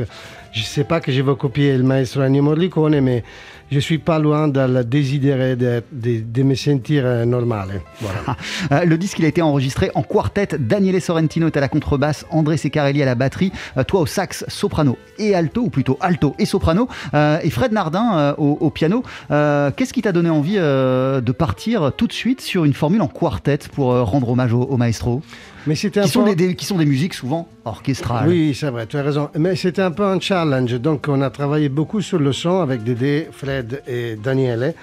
je 0.54 0.62
ne 0.62 0.66
sais 0.66 0.86
pas 0.86 1.02
que 1.02 1.12
je 1.12 1.22
veux 1.22 1.36
copier 1.36 1.76
le 1.76 1.84
maestro 1.84 2.22
Ennio 2.22 2.42
Morricone, 2.42 3.02
mais 3.02 3.26
je 3.72 3.80
suis 3.80 3.98
pas 4.00 4.20
loin 4.20 4.48
de 4.48 4.60
le 4.60 4.84
désider 4.84 5.56
de, 5.56 6.44
me 6.44 6.56
sentir 6.56 7.04
euh, 7.06 7.26
normal. 7.26 7.82
Voilà. 8.02 8.20
Euh, 8.72 8.84
le 8.84 8.98
disque 8.98 9.20
il 9.20 9.26
a 9.26 9.28
été 9.28 9.42
enregistré 9.42 9.90
en 9.96 10.04
quartet. 10.04 10.50
Daniele 10.60 11.02
Sorrentino 11.02 11.48
est 11.48 11.58
à 11.58 11.60
la 11.60 11.70
contrebasse, 11.70 12.26
André 12.30 12.58
Secarelli 12.58 13.02
à 13.02 13.06
la 13.06 13.16
batterie, 13.16 13.52
euh, 13.78 13.84
toi 13.84 14.02
au 14.02 14.06
sax, 14.06 14.44
soprano 14.48 14.98
et 15.18 15.34
alto, 15.34 15.62
ou 15.62 15.70
plutôt 15.70 15.98
alto 16.02 16.36
et 16.40 16.46
soprano, 16.46 16.88
et 17.14 17.50
Fred 17.50 17.72
Nardin 17.72 18.36
au, 18.38 18.70
piano. 18.70 19.04
Qu'est-ce 19.30 19.94
qui 19.94 20.02
t'a 20.02 20.12
donné 20.12 20.30
envie 20.30 20.56
de 20.56 21.32
partir 21.32 21.92
tout 21.96 22.08
de 22.08 22.14
suite 22.14 22.42
sur 22.42 22.64
une 22.64 22.74
formule 22.74 23.02
en 23.02 23.08
quartet 23.08 23.60
pour 23.74 23.94
rendre 23.94 24.30
hommage 24.30 24.54
au 24.54 24.78
maestro? 24.78 25.22
Mais 25.68 25.76
c'était 25.76 26.00
un 26.00 26.04
qui 26.04 26.10
sont, 26.10 26.24
des, 26.24 26.36
des- 26.36 26.56
qui 26.56 26.66
sont 26.66 26.78
des 26.78 26.86
musiques 26.86 27.14
souvent 27.14 27.48
orchestrales. 27.66 28.28
Oui, 28.30 28.56
c'est 28.58 28.70
vrai, 28.70 28.86
tu 28.88 28.98
as 28.98 29.04
raison. 29.04 29.30
Mais 29.38 29.56
c'était 29.56 29.82
un 29.82 29.92
peu 29.92 30.04
un 30.06 30.20
challenge. 30.20 30.74
Donc, 30.80 31.08
on 31.10 31.22
a 31.22 31.30
travaillé 31.30 31.70
beaucoup 31.70 32.02
sur 32.02 32.20
le 32.20 32.32
son 32.34 32.62
avec 32.62 32.84
Dédé, 32.84 33.28
Fred 33.32 33.82
et 33.88 34.16
Daniele 34.16 34.74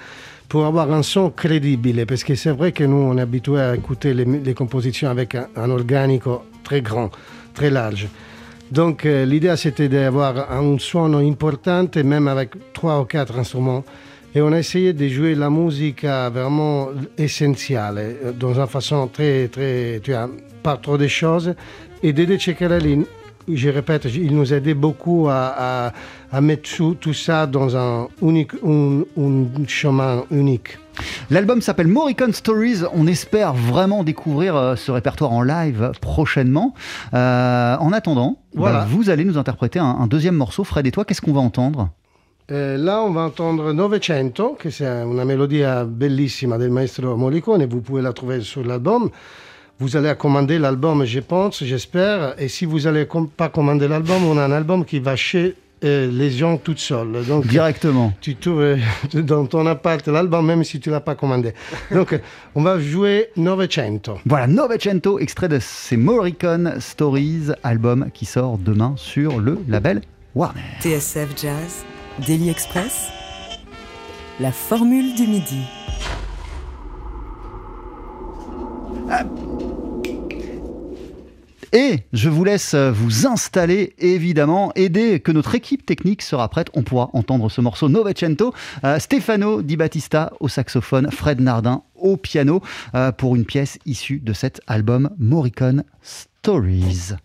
pour 0.47 0.65
avoir 0.65 0.91
un 0.93 1.03
son 1.03 1.29
crédible. 1.29 2.05
Parce 2.05 2.23
que 2.23 2.35
c'est 2.35 2.51
vrai 2.51 2.71
que 2.71 2.83
nous, 2.83 2.95
on 2.97 3.17
est 3.17 3.21
habitué 3.21 3.59
à 3.59 3.75
écouter 3.75 4.13
les, 4.13 4.23
les 4.25 4.53
compositions 4.53 5.09
avec 5.09 5.35
un, 5.35 5.47
un 5.55 5.69
organico 5.69 6.43
très 6.63 6.81
grand, 6.81 7.09
très 7.53 7.69
large. 7.69 8.07
Donc, 8.71 9.05
euh, 9.05 9.25
l'idée, 9.25 9.53
c'était 9.57 9.87
d'avoir 9.89 10.51
un 10.51 10.77
son 10.79 11.13
important, 11.15 11.85
même 12.03 12.27
avec 12.27 12.51
trois 12.73 12.99
ou 13.01 13.05
quatre 13.05 13.37
instruments. 13.39 13.83
Et 14.35 14.41
on 14.41 14.51
a 14.51 14.59
essayé 14.59 14.91
de 14.93 15.07
jouer 15.07 15.35
la 15.35 15.49
musique 15.49 16.03
euh, 16.03 16.29
vraiment 16.31 16.89
essentielle, 17.17 17.97
euh, 17.97 18.31
dans 18.33 18.53
une 18.59 18.67
façon 18.67 19.07
très, 19.07 19.47
très, 19.47 19.99
tu 20.03 20.11
vois, 20.11 20.29
pas 20.67 20.75
trop 20.75 20.97
de 20.97 21.07
choses. 21.07 21.53
Et 22.03 22.11
Dédé 22.11 22.37
Ceccarelli, 22.37 23.05
je 23.47 23.69
répète, 23.69 24.03
il 24.13 24.35
nous 24.35 24.53
aidait 24.53 24.73
beaucoup 24.73 25.29
à, 25.29 25.41
à- 25.87 25.93
à 26.29 26.41
mettre 26.41 26.67
tout, 26.75 26.93
tout 26.99 27.13
ça 27.13 27.47
dans 27.47 27.77
un, 27.77 28.09
unique, 28.21 28.51
un, 28.65 29.03
un 29.17 29.65
chemin 29.65 30.25
unique. 30.29 30.77
L'album 31.29 31.61
s'appelle 31.61 31.87
Morricone 31.87 32.33
Stories. 32.33 32.81
On 32.93 33.07
espère 33.07 33.53
vraiment 33.53 34.03
découvrir 34.03 34.57
euh, 34.57 34.75
ce 34.75 34.91
répertoire 34.91 35.31
en 35.31 35.41
live 35.41 35.91
prochainement. 36.01 36.73
Euh, 37.13 37.77
en 37.79 37.93
attendant, 37.93 38.39
Voilà. 38.53 38.79
bah, 38.79 38.87
vous 38.89 39.09
allez 39.09 39.23
nous 39.23 39.37
interpréter 39.37 39.79
un, 39.79 39.85
un 40.03 40.07
deuxième 40.07 40.35
morceau. 40.35 40.65
Fred 40.65 40.85
et 40.85 40.91
toi, 40.91 41.05
qu'est-ce 41.05 41.21
qu'on 41.21 41.31
va 41.33 41.39
entendre? 41.41 41.91
Euh, 42.51 42.75
là, 42.77 43.01
on 43.03 43.11
va 43.11 43.21
entendre 43.21 43.71
Novecento, 43.73 44.55
che 44.59 44.69
è 44.79 45.03
una 45.03 45.23
melodia 45.23 45.85
bellissima 45.85 46.57
del 46.57 46.71
maestro 46.71 47.15
Morricone. 47.15 47.65
Vous 47.67 47.81
pouvez 47.81 48.01
la 48.01 48.11
trouver 48.11 48.41
sur 48.41 48.63
l'album. 48.65 49.09
Vous 49.79 49.95
allez 49.95 50.13
commander 50.15 50.57
l'album, 50.57 51.05
je 51.05 51.19
pense, 51.19 51.63
j'espère. 51.63 52.33
Et 52.41 52.47
si 52.47 52.65
vous 52.65 52.81
n'allez 52.81 53.07
pas 53.35 53.49
commander 53.49 53.87
l'album, 53.87 54.25
on 54.25 54.37
a 54.37 54.43
un 54.43 54.51
album 54.51 54.83
qui 54.83 54.99
va 54.99 55.15
chez 55.15 55.55
euh, 55.83 56.09
les 56.11 56.31
gens 56.31 56.57
tout 56.57 56.75
seul. 56.75 57.23
Donc, 57.27 57.45
Directement. 57.45 58.11
tu 58.19 58.35
trouves 58.35 58.61
euh, 58.61 58.77
dans 59.13 59.45
ton 59.45 59.67
appart 59.67 60.05
l'album, 60.07 60.47
même 60.47 60.63
si 60.63 60.79
tu 60.79 60.89
ne 60.89 60.95
l'as 60.95 61.01
pas 61.01 61.13
commandé. 61.13 61.53
Donc, 61.91 62.13
euh, 62.13 62.19
on 62.55 62.63
va 62.63 62.79
jouer 62.79 63.29
Novecento. 63.37 64.17
Voilà, 64.25 64.47
Novecento, 64.47 65.19
extrait 65.19 65.47
de 65.47 65.59
ces 65.59 65.95
Morricone 65.95 66.77
Stories, 66.79 67.51
album 67.61 68.09
qui 68.11 68.25
sort 68.25 68.57
demain 68.57 68.95
sur 68.97 69.39
le 69.39 69.59
label 69.67 70.01
Warner. 70.33 70.61
TSF 70.81 71.39
Jazz, 71.39 71.85
Daily 72.25 72.49
Express, 72.49 73.09
la 74.39 74.51
formule 74.51 75.13
du 75.13 75.27
midi. 75.27 75.61
Et 81.73 81.99
je 82.13 82.29
vous 82.29 82.43
laisse 82.43 82.75
vous 82.75 83.27
installer, 83.27 83.93
évidemment, 83.99 84.71
et 84.75 84.89
dès 84.89 85.19
que 85.19 85.31
notre 85.31 85.53
équipe 85.55 85.85
technique 85.85 86.21
sera 86.21 86.47
prête, 86.47 86.69
on 86.73 86.83
pourra 86.83 87.09
entendre 87.13 87.49
ce 87.49 87.59
morceau 87.59 87.89
Novecento. 87.89 88.53
Euh, 88.83 88.99
Stefano 88.99 89.61
Di 89.61 89.75
Battista 89.75 90.31
au 90.39 90.47
saxophone, 90.47 91.11
Fred 91.11 91.41
Nardin 91.41 91.83
au 91.95 92.15
piano, 92.15 92.61
euh, 92.95 93.11
pour 93.11 93.35
une 93.35 93.45
pièce 93.45 93.79
issue 93.85 94.19
de 94.19 94.33
cet 94.33 94.61
album 94.67 95.09
Morricone 95.19 95.83
Stories. 96.01 97.15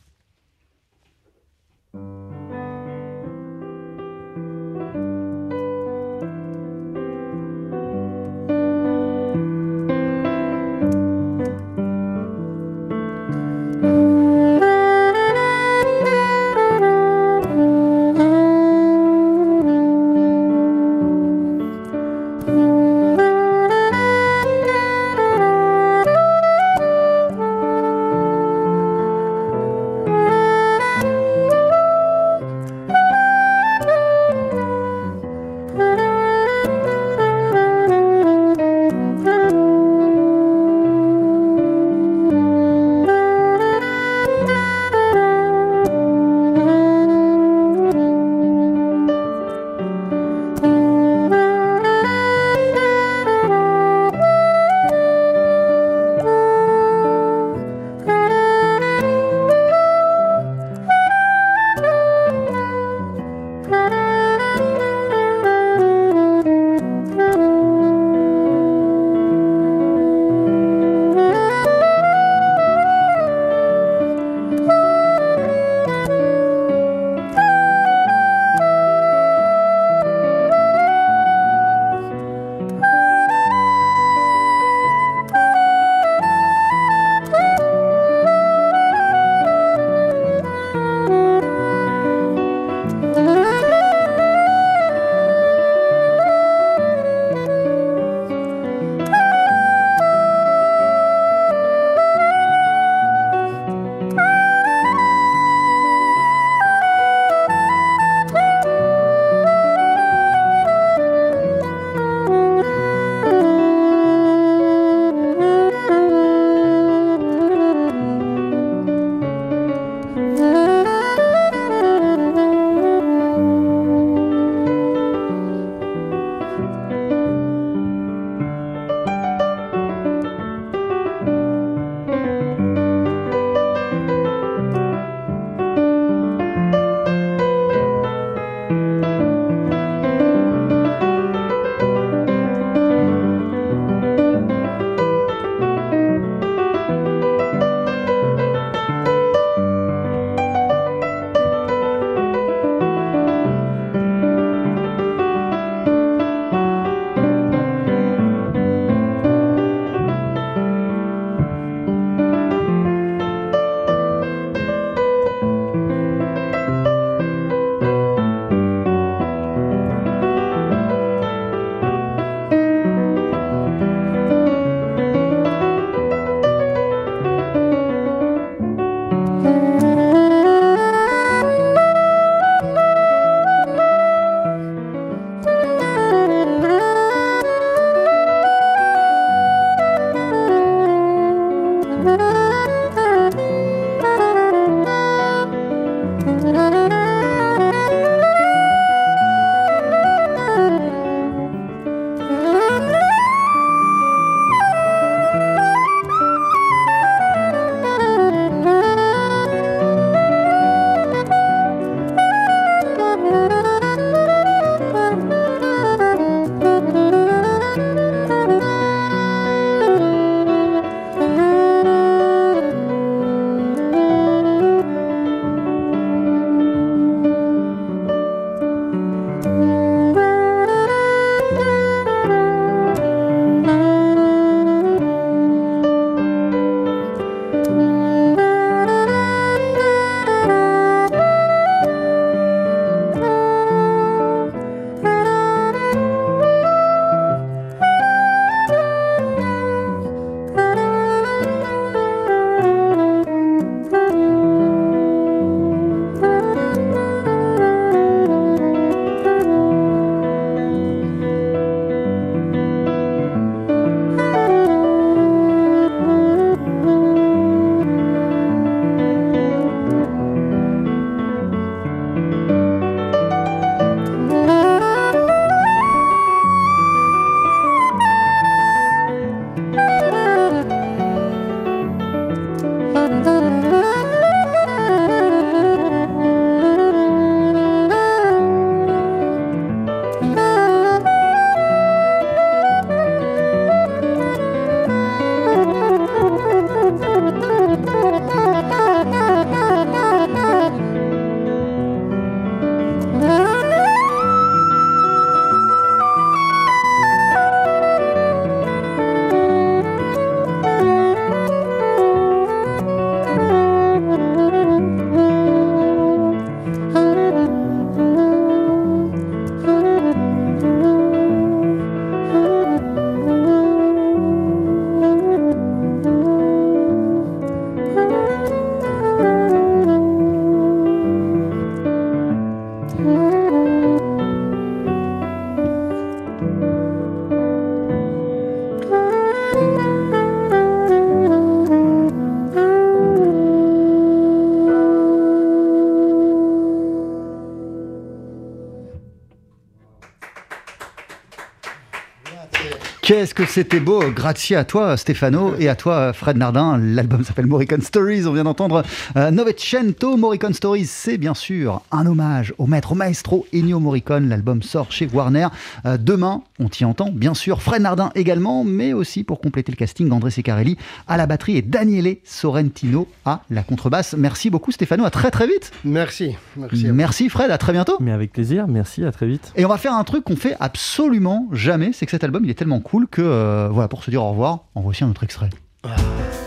Qu'est-ce 353.23 353.35
que 353.35 353.47
c'était 353.47 353.79
beau 353.79 354.03
Grazie 354.11 354.57
à 354.57 354.65
toi 354.65 354.97
Stefano 354.97 355.55
et 355.57 355.69
à 355.69 355.77
toi 355.77 356.13
Fred 356.13 356.37
Nardin. 356.37 356.77
L'album 356.77 357.23
s'appelle 357.23 357.47
Morricone 357.47 357.81
Stories. 357.81 358.27
On 358.27 358.33
vient 358.33 358.43
d'entendre 358.43 358.83
euh, 359.17 359.31
Novecento. 359.31 360.17
Morricone 360.17 360.55
Stories, 360.55 360.87
c'est 360.87 361.19
bien 361.19 361.33
sûr 361.33 361.83
un 361.93 362.05
hommage 362.07 362.53
au 362.59 362.67
maître, 362.67 362.91
au 362.91 362.95
maestro 362.97 363.47
Ennio 363.55 363.79
Morricone. 363.79 364.29
L'album 364.29 364.61
sort 364.61 364.91
chez 364.91 365.07
Warner. 365.07 365.47
Euh, 365.87 365.99
demain, 365.99 366.43
on 366.59 366.69
t'y 366.69 366.85
entend, 366.85 367.11
bien 367.13 367.33
sûr. 367.33 367.63
Fred 367.63 367.83
Nardin 367.83 368.11
également, 368.17 368.65
mais 368.65 368.93
aussi 368.93 369.23
pour 369.23 369.41
compléter 369.41 369.71
le 369.71 369.77
casting, 369.77 370.11
André 370.11 370.33
Secarelli 370.33 370.77
à 371.07 371.17
la 371.17 371.27
batterie 371.27 371.57
et 371.57 371.63
Daniele 371.63 372.17
Sorrentino 372.25 373.07
à 373.25 373.43
la 373.51 373.63
contrebasse. 373.63 374.17
Merci 374.19 374.51
beaucoup 374.51 374.73
Stefano, 374.73 375.05
à 375.05 375.11
très 375.11 375.31
très 375.31 375.47
vite. 375.47 375.71
Merci. 375.85 376.35
Merci. 376.57 376.87
Merci 376.89 377.29
Fred, 377.29 377.53
à 377.53 377.59
très 377.59 377.73
bientôt. 377.73 377.99
Mais 378.01 378.11
avec 378.11 378.33
plaisir, 378.33 378.67
merci, 378.67 379.05
à 379.05 379.13
très 379.13 379.29
vite. 379.29 379.53
Et 379.55 379.65
on 379.65 379.69
va 379.69 379.79
faire 379.79 379.95
un 379.95 380.03
truc 380.03 380.25
qu'on 380.25 380.35
fait 380.35 380.57
absolument 380.59 381.47
jamais, 381.53 381.93
c'est 381.93 382.05
que 382.05 382.11
cet 382.11 382.25
album 382.25 382.45
il 382.45 382.51
est 382.51 382.55
tellement 382.55 382.81
cool 382.81 383.07
que 383.12 383.22
euh, 383.22 383.68
voilà 383.70 383.87
pour 383.87 384.03
se 384.03 384.11
dire 384.11 384.25
au 384.25 384.31
revoir, 384.31 384.64
en 384.75 384.81
voici 384.81 385.05
un 385.05 385.11
autre 385.11 385.22
extrait. 385.22 385.51
On 385.85 386.41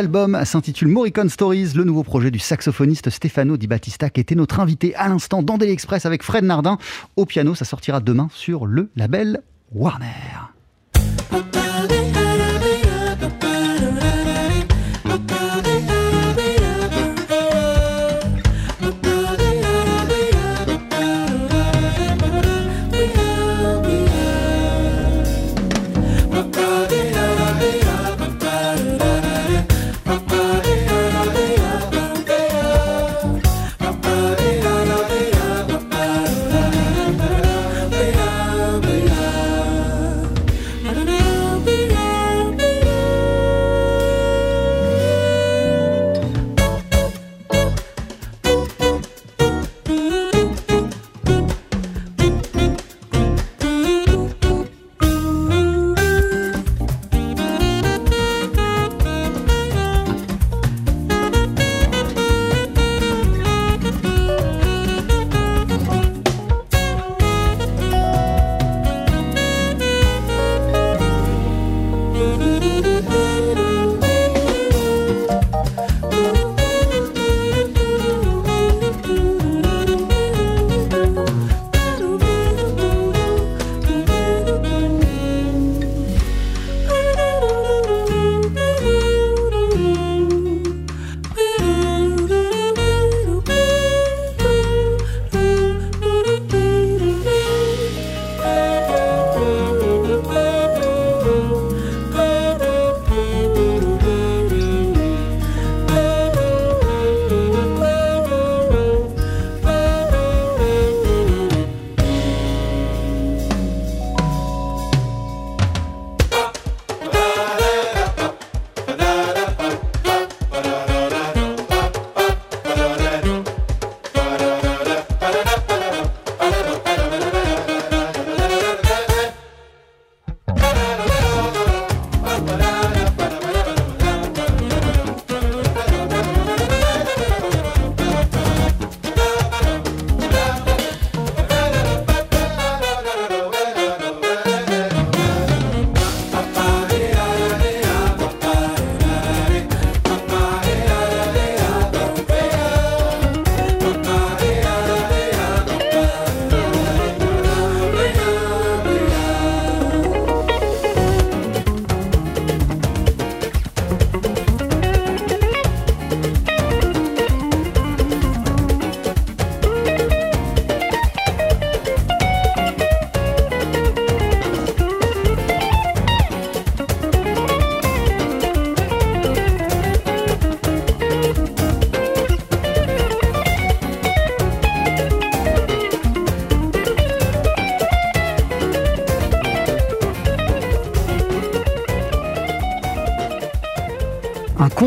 l'album 0.00 0.42
s'intitule 0.46 0.88
Morricone 0.88 1.28
Stories, 1.28 1.72
le 1.74 1.84
nouveau 1.84 2.02
projet 2.02 2.30
du 2.30 2.38
saxophoniste 2.38 3.10
Stefano 3.10 3.58
Di 3.58 3.66
Battista 3.66 4.08
qui 4.08 4.22
était 4.22 4.34
notre 4.34 4.58
invité 4.58 4.94
à 4.94 5.08
l'instant 5.08 5.42
dans 5.42 5.58
Daily 5.58 5.72
Express 5.72 6.06
avec 6.06 6.22
Fred 6.22 6.42
Nardin. 6.42 6.78
Au 7.16 7.26
piano, 7.26 7.54
ça 7.54 7.66
sortira 7.66 8.00
demain 8.00 8.30
sur 8.32 8.64
le 8.64 8.88
label 8.96 9.42
Warner. 9.72 10.06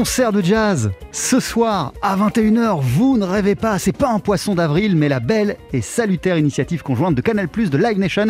Concert 0.04 0.34
de 0.34 0.42
jazz 0.42 0.92
ce 1.14 1.40
soir 1.40 1.94
à 2.02 2.18
21h. 2.18 2.82
Vous 2.82 3.18
ne 3.18 3.24
rêvez 3.24 3.56
pas, 3.56 3.80
c'est 3.80 3.96
pas 3.96 4.10
un 4.10 4.20
poisson 4.20 4.54
d'avril, 4.54 4.98
mais 4.98 5.08
la 5.08 5.22
belle 5.22 5.56
et 5.72 5.80
salutaire 5.80 6.38
initiative 6.38 6.84
conjointe 6.84 7.16
de 7.16 7.22
Canal+, 7.22 7.48
de 7.48 7.78
Live 7.78 7.98
Nation 7.98 8.26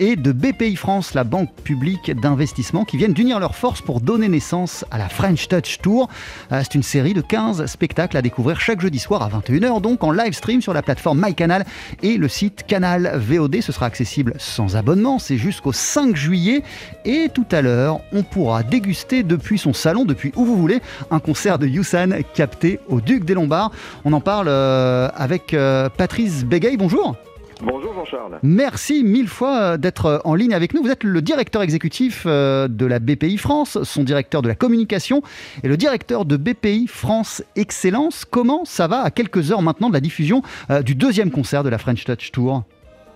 et 0.00 0.16
de 0.16 0.32
BPI 0.32 0.74
France, 0.74 1.14
la 1.14 1.22
banque 1.22 1.54
publique 1.62 2.10
d'investissement, 2.10 2.84
qui 2.84 2.96
viennent 2.96 3.12
d'unir 3.12 3.38
leurs 3.38 3.54
forces 3.54 3.82
pour 3.82 4.00
donner 4.00 4.26
naissance 4.26 4.84
à 4.90 4.98
la 4.98 5.08
French 5.08 5.46
Touch 5.46 5.78
Tour. 5.80 6.08
Euh, 6.50 6.60
c'est 6.64 6.74
une 6.74 6.82
série 6.82 7.14
de 7.14 7.20
15 7.20 7.66
spectacles 7.66 8.16
à 8.16 8.22
découvrir 8.22 8.58
chaque 8.60 8.80
jeudi 8.80 8.98
soir 8.98 9.22
à 9.22 9.28
21h, 9.28 9.80
donc 9.80 10.02
en 10.02 10.10
live 10.10 10.32
stream 10.32 10.60
sur 10.60 10.74
la 10.74 10.82
plateforme 10.82 11.22
MyCanal 11.24 11.64
et 12.02 12.16
le 12.16 12.26
site 12.26 12.64
Canal 12.66 13.12
VOD. 13.14 13.60
Ce 13.60 13.70
sera 13.70 13.86
accessible 13.86 14.34
sans 14.38 14.74
abonnement, 14.74 15.20
c'est 15.20 15.38
jusqu'au 15.38 15.72
5 15.72 16.16
juillet. 16.16 16.64
Et 17.04 17.28
tout 17.32 17.46
à 17.52 17.62
l'heure, 17.62 18.00
on 18.12 18.24
pourra 18.24 18.64
déguster 18.64 19.22
depuis 19.22 19.58
son 19.58 19.72
salon, 19.72 20.04
depuis 20.04 20.32
où 20.34 20.44
vous 20.44 20.56
voulez, 20.56 20.80
un 21.12 21.20
concert 21.22 21.58
de 21.58 21.66
Youssan 21.66 22.22
capté 22.34 22.80
au 22.88 23.00
Duc 23.00 23.24
des 23.24 23.34
Lombards. 23.34 23.72
On 24.04 24.12
en 24.12 24.20
parle 24.20 24.48
euh, 24.48 25.08
avec 25.14 25.54
euh, 25.54 25.88
Patrice 25.88 26.44
Bégueil. 26.44 26.76
Bonjour. 26.76 27.16
Bonjour 27.62 27.94
Jean-Charles. 27.94 28.38
Merci 28.42 29.04
mille 29.04 29.28
fois 29.28 29.60
euh, 29.60 29.76
d'être 29.76 30.20
en 30.24 30.34
ligne 30.34 30.52
avec 30.52 30.74
nous. 30.74 30.82
Vous 30.82 30.90
êtes 30.90 31.04
le 31.04 31.22
directeur 31.22 31.62
exécutif 31.62 32.26
de 32.26 32.86
la 32.86 32.98
BPI 32.98 33.38
France, 33.38 33.78
son 33.84 34.02
directeur 34.02 34.42
de 34.42 34.48
la 34.48 34.54
communication 34.54 35.22
et 35.62 35.68
le 35.68 35.76
directeur 35.76 36.24
de 36.24 36.36
BPI 36.36 36.86
France 36.88 37.42
Excellence. 37.56 38.24
Comment 38.24 38.64
ça 38.64 38.88
va 38.88 39.00
à 39.00 39.10
quelques 39.10 39.52
heures 39.52 39.62
maintenant 39.62 39.88
de 39.88 39.94
la 39.94 40.00
diffusion 40.00 40.42
du 40.84 40.94
deuxième 40.94 41.30
concert 41.30 41.62
de 41.62 41.68
la 41.68 41.78
French 41.78 42.04
Touch 42.04 42.32
Tour? 42.32 42.64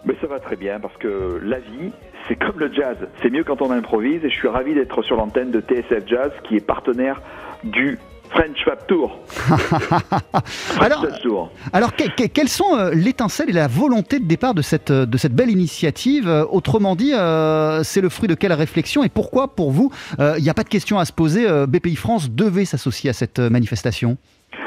Mais 0.07 0.15
ça 0.21 0.27
va 0.27 0.41
très 0.41 0.57
bien 0.57 0.81
parce 0.81 0.97
que 0.97 1.41
la 1.43 1.59
vie, 1.59 1.93
c'est 2.29 2.37
comme 2.37 2.59
le 2.59 2.73
jazz. 2.73 2.97
C'est 3.23 3.31
mieux 3.31 3.45
quand 3.45 3.61
on 3.61 3.71
improvise 3.71 4.25
et 4.25 4.31
je 4.31 4.35
suis 4.35 4.49
ravi 4.49 4.75
d'être 4.75 5.03
sur 5.03 5.17
l'antenne 5.17 5.51
de 5.51 5.61
TSF 5.61 6.07
Jazz 6.07 6.33
qui 6.45 6.57
est 6.57 6.67
partenaire 6.67 7.21
du 7.65 7.99
French 8.31 8.65
Fab 8.65 8.87
Tour. 8.87 9.19
alors, 10.81 11.07
alors 11.73 11.93
quelles 11.95 12.49
sont 12.49 12.77
euh, 12.77 12.91
l'étincelle 12.93 13.51
et 13.51 13.53
la 13.53 13.69
volonté 13.69 14.19
de 14.19 14.25
départ 14.25 14.55
de 14.55 14.63
cette, 14.63 14.91
euh, 14.91 15.07
de 15.07 15.17
cette 15.17 15.35
belle 15.35 15.51
initiative? 15.51 16.29
Euh, 16.29 16.45
Autrement 16.51 16.97
dit, 16.97 17.13
c'est 17.85 18.01
le 18.01 18.09
fruit 18.09 18.29
de 18.29 18.35
quelle 18.35 18.53
réflexion 18.53 19.05
et 19.05 19.09
pourquoi, 19.09 19.55
pour 19.55 19.71
vous, 19.71 19.91
il 20.19 20.43
n'y 20.43 20.51
a 20.51 20.55
pas 20.55 20.63
de 20.63 20.69
question 20.69 20.99
à 20.99 21.05
se 21.05 21.13
poser 21.13 21.47
BPI 21.67 21.97
France 21.97 22.31
devait 22.31 22.65
s'associer 22.65 23.11
à 23.11 23.13
cette 23.13 23.39
manifestation? 23.39 24.17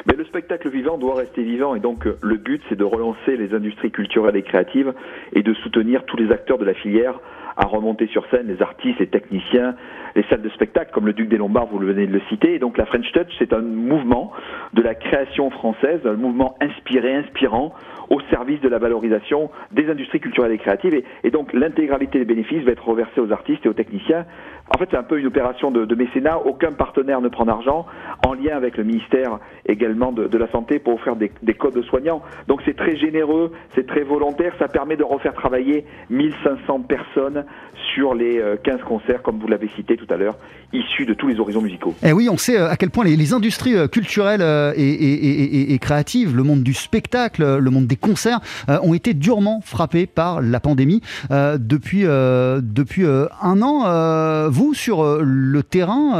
Mais 0.05 0.15
spectacle 0.29 0.69
vivant 0.69 0.97
doit 0.97 1.15
rester 1.15 1.43
vivant 1.43 1.75
et 1.75 1.79
donc 1.79 2.05
le 2.05 2.37
but 2.37 2.61
c'est 2.69 2.77
de 2.77 2.83
relancer 2.83 3.35
les 3.35 3.53
industries 3.53 3.91
culturelles 3.91 4.35
et 4.35 4.43
créatives 4.43 4.93
et 5.33 5.43
de 5.43 5.53
soutenir 5.55 6.05
tous 6.05 6.17
les 6.17 6.31
acteurs 6.31 6.57
de 6.57 6.65
la 6.65 6.73
filière 6.73 7.19
à 7.59 7.65
remonter 7.65 8.07
sur 8.07 8.25
scène, 8.29 8.47
les 8.47 8.61
artistes, 8.61 8.99
les 8.99 9.07
techniciens, 9.07 9.75
les 10.15 10.23
salles 10.29 10.41
de 10.41 10.49
spectacle 10.49 10.91
comme 10.93 11.05
le 11.05 11.11
Duc 11.11 11.27
des 11.27 11.35
Lombards, 11.35 11.67
vous 11.67 11.77
venez 11.77 12.07
de 12.07 12.13
le 12.13 12.21
citer. 12.29 12.53
Et 12.53 12.59
donc 12.59 12.77
la 12.77 12.85
French 12.85 13.11
Touch, 13.11 13.27
c'est 13.37 13.51
un 13.51 13.59
mouvement 13.59 14.31
de 14.73 14.81
la 14.81 14.95
création 14.95 15.49
française, 15.49 15.99
un 16.05 16.13
mouvement 16.13 16.55
inspiré, 16.61 17.13
inspirant, 17.15 17.73
au 18.09 18.19
service 18.29 18.59
de 18.61 18.69
la 18.69 18.79
valorisation 18.79 19.49
des 19.71 19.89
industries 19.89 20.19
culturelles 20.19 20.51
et 20.51 20.57
créatives. 20.57 21.01
Et, 21.23 21.31
donc 21.31 21.53
l'intégralité 21.53 22.19
des 22.19 22.25
bénéfices 22.25 22.63
va 22.63 22.71
être 22.71 22.87
reversée 22.87 23.21
aux 23.21 23.31
artistes 23.31 23.65
et 23.65 23.69
aux 23.69 23.73
techniciens. 23.73 24.25
En 24.73 24.77
fait, 24.77 24.87
c'est 24.91 24.97
un 24.97 25.03
peu 25.03 25.19
une 25.19 25.25
opération 25.25 25.71
de, 25.71 25.95
mécénat. 25.95 26.37
Aucun 26.45 26.71
partenaire 26.71 27.21
ne 27.21 27.27
prend 27.27 27.45
d'argent, 27.45 27.87
en 28.25 28.33
lien 28.33 28.55
avec 28.55 28.77
le 28.77 28.83
ministère 28.83 29.39
également 29.65 30.11
de, 30.11 30.37
la 30.37 30.49
Santé 30.51 30.79
pour 30.79 30.93
offrir 30.93 31.15
des, 31.15 31.31
des 31.41 31.53
codes 31.53 31.81
soignants. 31.83 32.21
Donc 32.47 32.61
c'est 32.65 32.75
très 32.75 32.95
généreux, 32.95 33.51
c'est 33.75 33.87
très 33.87 34.03
volontaire. 34.03 34.53
Ça 34.59 34.67
permet 34.67 34.95
de 34.95 35.03
refaire 35.03 35.33
travailler 35.33 35.85
1500 36.09 36.81
personnes 36.81 37.45
sur 37.93 38.13
les 38.13 38.41
15 38.63 38.79
euh, 38.79 38.83
concerts, 38.83 39.21
comme 39.23 39.39
vous 39.39 39.47
l'avez 39.47 39.69
cité 39.75 39.97
tout 39.97 40.07
à 40.09 40.17
l'heure, 40.17 40.35
issus 40.73 41.05
de 41.05 41.13
tous 41.13 41.27
les 41.27 41.39
horizons 41.39 41.61
musicaux. 41.61 41.95
Eh 42.03 42.13
oui, 42.13 42.29
on 42.29 42.37
sait 42.37 42.57
euh, 42.57 42.69
à 42.69 42.75
quel 42.75 42.89
point 42.89 43.03
les, 43.03 43.33
industries 43.33 43.75
euh, 43.75 43.87
culturelles 43.87 44.41
et, 44.75 45.73
et, 45.73 45.79
créatives, 45.79 46.35
le 46.35 46.43
monde 46.43 46.63
du 46.63 46.73
spectacle, 46.73 47.57
le 47.57 47.71
monde 47.71 47.85
des 47.85 47.95
concerts, 47.99 48.39
ont 48.67 48.93
été 48.93 49.13
durement 49.13 49.61
frappés 49.63 50.07
par 50.07 50.41
la 50.41 50.59
pandémie 50.59 51.01
depuis, 51.29 52.03
depuis 52.03 53.05
un 53.05 53.61
an. 53.61 54.49
vous, 54.49 54.73
sur 54.73 55.19
le 55.21 55.63
terrain, 55.63 56.13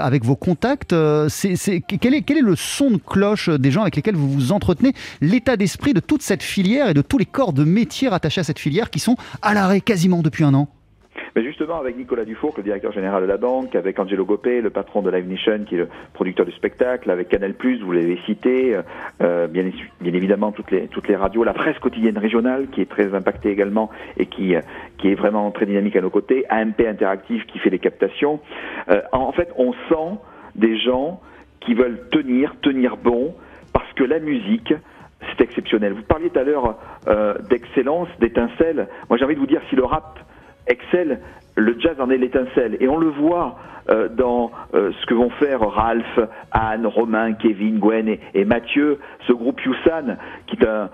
avec 0.00 0.24
vos 0.24 0.36
contacts, 0.36 0.94
c'est, 1.28 1.80
quel, 1.80 2.14
est, 2.14 2.22
quel 2.22 2.38
est 2.38 2.42
le 2.42 2.56
son 2.56 2.90
de 2.90 2.96
cloche 2.96 3.48
des 3.48 3.70
gens 3.70 3.82
avec 3.82 3.96
lesquels 3.96 4.16
vous 4.16 4.30
vous 4.30 4.52
entretenez, 4.52 4.92
l'état 5.20 5.56
d'esprit 5.56 5.94
de 5.94 6.00
toute 6.00 6.22
cette 6.22 6.42
filière 6.42 6.88
et 6.88 6.94
de 6.94 7.02
tous 7.02 7.18
les 7.18 7.26
corps 7.26 7.52
de 7.52 7.64
métier 7.64 8.08
rattachés 8.08 8.40
à 8.40 8.44
cette 8.44 8.58
filière 8.58 8.90
qui 8.90 8.98
sont 8.98 9.16
à 9.42 9.54
l'arrêt 9.54 9.80
quasiment 9.80 10.22
depuis 10.22 10.44
un 10.44 10.54
an? 10.54 10.68
Mais 11.34 11.42
justement, 11.42 11.78
avec 11.78 11.96
Nicolas 11.96 12.24
Dufour, 12.24 12.54
le 12.56 12.62
directeur 12.62 12.92
général 12.92 13.22
de 13.22 13.28
la 13.28 13.36
banque, 13.36 13.74
avec 13.74 13.98
Angelo 13.98 14.24
Gopé, 14.24 14.60
le 14.60 14.70
patron 14.70 15.02
de 15.02 15.10
Live 15.10 15.28
Nation, 15.28 15.64
qui 15.66 15.76
est 15.76 15.78
le 15.78 15.88
producteur 16.12 16.46
du 16.46 16.52
spectacle, 16.52 17.10
avec 17.10 17.28
Canal+, 17.28 17.54
vous 17.82 17.92
l'avez 17.92 18.18
cité, 18.26 18.78
euh, 19.22 19.46
bien, 19.46 19.70
bien, 20.00 20.14
évidemment 20.14 20.52
toutes 20.52 20.70
les, 20.70 21.16
radios, 21.16 21.44
la 21.44 21.52
presse 21.52 21.78
quotidienne 21.78 22.18
régionale, 22.18 22.68
qui 22.72 22.80
est 22.80 22.88
très 22.90 23.14
impactée 23.14 23.50
également 23.50 23.90
et 24.16 24.26
qui, 24.26 24.54
euh, 24.54 24.60
est 25.04 25.14
vraiment 25.14 25.50
très 25.50 25.66
dynamique 25.66 25.96
à 25.96 26.00
nos 26.00 26.10
côtés, 26.10 26.44
AMP 26.50 26.80
Interactive, 26.86 27.44
qui 27.46 27.58
fait 27.58 27.70
les 27.70 27.78
captations. 27.78 28.40
Euh, 28.88 29.00
en 29.12 29.32
fait, 29.32 29.50
on 29.56 29.72
sent 29.72 30.18
des 30.54 30.78
gens 30.78 31.20
qui 31.60 31.74
veulent 31.74 32.08
tenir, 32.10 32.54
tenir 32.60 32.96
bon, 32.96 33.34
parce 33.72 33.90
que 33.94 34.04
la 34.04 34.18
musique, 34.18 34.74
c'est 35.28 35.40
exceptionnel. 35.42 35.92
Vous 35.92 36.02
parliez 36.02 36.30
tout 36.30 36.38
à 36.38 36.44
l'heure 36.44 36.78
euh, 37.08 37.34
d'excellence, 37.48 38.08
d'étincelle. 38.18 38.88
Moi, 39.08 39.18
j'ai 39.18 39.24
envie 39.24 39.34
de 39.34 39.40
vous 39.40 39.46
dire, 39.46 39.62
si 39.68 39.76
le 39.76 39.84
rap 39.84 40.18
excelle, 40.66 41.20
le 41.56 41.78
jazz 41.78 41.96
en 41.98 42.10
est 42.10 42.18
l'étincelle. 42.18 42.76
Et 42.80 42.88
on 42.88 42.98
le 42.98 43.08
voit 43.08 43.58
euh, 43.88 44.08
dans 44.08 44.50
euh, 44.74 44.92
ce 45.00 45.06
que 45.06 45.14
vont 45.14 45.30
faire 45.30 45.60
Ralph, 45.60 46.20
Anne, 46.52 46.86
Romain, 46.86 47.32
Kevin, 47.32 47.78
Gwen 47.78 48.16
et, 48.34 48.44
Mathieu, 48.44 48.98
ce 49.26 49.32
groupe 49.32 49.60
Yusan, 49.64 50.16
qui 50.46 50.58
euh, 50.62 50.86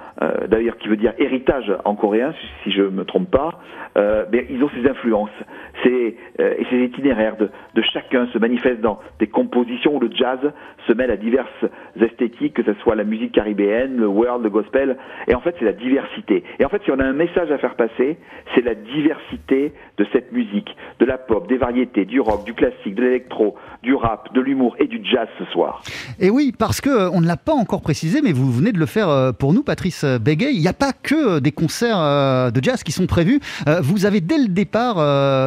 d'ailleurs 0.48 0.76
qui 0.78 0.88
veut 0.88 0.96
dire 0.96 1.12
héritage 1.18 1.72
en 1.84 1.94
coréen, 1.94 2.32
si 2.62 2.70
je 2.70 2.82
me 2.82 3.04
trompe 3.04 3.30
pas, 3.30 3.60
ils 3.96 4.62
ont 4.62 4.70
ces 4.74 4.88
influences, 4.88 5.30
ces, 5.82 6.16
et 6.38 6.66
ces 6.68 6.84
itinéraires 6.84 7.36
de, 7.36 7.48
de, 7.74 7.82
chacun 7.82 8.26
se 8.26 8.38
manifestent 8.38 8.82
dans 8.82 9.00
des 9.18 9.26
compositions 9.26 9.96
où 9.96 10.00
le 10.00 10.10
jazz 10.12 10.38
se 10.86 10.92
mêle 10.92 11.10
à 11.10 11.16
diverses 11.16 11.64
esthétiques, 11.98 12.54
que 12.54 12.62
ce 12.62 12.74
soit 12.82 12.94
la 12.94 13.04
musique 13.04 13.32
caribéenne, 13.32 13.96
le 13.96 14.06
world, 14.06 14.44
le 14.44 14.50
gospel, 14.50 14.98
et 15.28 15.34
en 15.34 15.40
fait 15.40 15.56
c'est 15.58 15.64
la 15.64 15.72
diversité. 15.72 16.44
Et 16.58 16.64
en 16.64 16.68
fait 16.68 16.82
si 16.84 16.90
on 16.90 16.98
a 16.98 17.04
un 17.04 17.14
message 17.14 17.50
à 17.50 17.58
faire 17.58 17.74
passer, 17.74 18.18
c'est 18.54 18.62
la 18.62 18.74
diversité 18.74 19.72
de 19.96 20.06
cette 20.12 20.30
musique, 20.30 20.76
de 21.00 21.06
la 21.06 21.16
pop, 21.16 21.48
des 21.48 21.56
variétés, 21.56 22.04
du 22.04 22.20
rock, 22.20 22.44
du 22.44 22.52
classique, 22.52 22.75
de 22.84 23.02
l'électro, 23.02 23.56
du 23.82 23.94
rap, 23.94 24.32
de 24.34 24.40
l'humour 24.40 24.76
et 24.78 24.86
du 24.86 25.00
jazz 25.04 25.28
ce 25.38 25.44
soir. 25.46 25.82
Et 26.20 26.30
oui, 26.30 26.52
parce 26.56 26.80
que 26.80 26.90
euh, 26.90 27.10
on 27.12 27.20
ne 27.20 27.26
l'a 27.26 27.36
pas 27.36 27.54
encore 27.54 27.82
précisé, 27.82 28.20
mais 28.22 28.32
vous 28.32 28.50
venez 28.50 28.72
de 28.72 28.78
le 28.78 28.86
faire 28.86 29.08
euh, 29.08 29.32
pour 29.32 29.52
nous, 29.52 29.62
Patrice 29.62 30.04
Béguet. 30.04 30.52
Il 30.52 30.60
n'y 30.60 30.68
a 30.68 30.72
pas 30.72 30.92
que 30.92 31.36
euh, 31.36 31.40
des 31.40 31.52
concerts 31.52 31.96
de 32.52 32.62
jazz 32.62 32.82
qui 32.82 32.92
sont 32.92 33.06
prévus. 33.06 33.40
Vous 33.82 34.06
avez 34.06 34.20
dès 34.20 34.38
le 34.38 34.48
départ 34.48 34.96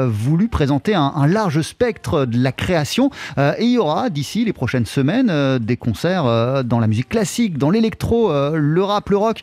voulu 0.07 0.47
présenter 0.47 0.95
un, 0.95 1.27
large 1.27 1.61
spectre 1.61 2.25
de 2.25 2.37
la 2.41 2.51
création, 2.51 3.09
et 3.37 3.63
il 3.63 3.71
y 3.71 3.77
aura 3.77 4.09
d'ici 4.09 4.45
les 4.45 4.53
prochaines 4.53 4.85
semaines 4.85 5.57
des 5.59 5.77
concerts 5.77 6.63
dans 6.63 6.79
la 6.79 6.87
musique 6.87 7.09
classique, 7.09 7.57
dans 7.57 7.69
l'électro, 7.69 8.31
le 8.31 8.83
rap, 8.83 9.09
le 9.09 9.17
rock, 9.17 9.41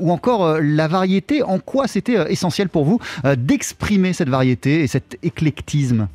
ou 0.00 0.10
encore 0.10 0.58
la 0.60 0.88
variété. 0.88 1.42
En 1.42 1.58
quoi 1.58 1.86
c'était 1.86 2.30
essentiel 2.30 2.68
pour 2.68 2.84
vous 2.84 2.98
d'exprimer 3.36 4.12
cette 4.12 4.28
variété 4.28 4.82
et 4.82 4.86
cet 4.86 5.18
éclectisme? 5.22 6.08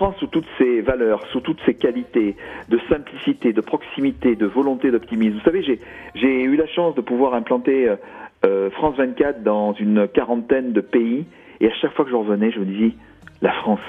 France 0.00 0.16
sous 0.18 0.28
toutes 0.28 0.48
ses 0.56 0.80
valeurs, 0.80 1.26
sous 1.26 1.40
toutes 1.40 1.60
ses 1.66 1.74
qualités 1.74 2.34
de 2.70 2.80
simplicité, 2.88 3.52
de 3.52 3.60
proximité, 3.60 4.34
de 4.34 4.46
volonté 4.46 4.90
d'optimisme. 4.90 5.36
Vous 5.36 5.44
savez, 5.44 5.62
j'ai 6.14 6.42
eu 6.42 6.56
la 6.56 6.66
chance 6.68 6.94
de 6.94 7.02
pouvoir 7.02 7.34
implanter 7.34 7.86
euh, 7.86 7.96
euh, 8.46 8.70
France 8.70 8.94
24 8.96 9.42
dans 9.42 9.74
une 9.74 10.08
quarantaine 10.08 10.72
de 10.72 10.80
pays, 10.80 11.26
et 11.60 11.66
à 11.66 11.74
chaque 11.74 11.92
fois 11.92 12.06
que 12.06 12.10
je 12.10 12.16
revenais, 12.16 12.50
je 12.50 12.60
me 12.60 12.64
disais, 12.64 12.94
la 13.42 13.52
France, 13.52 13.80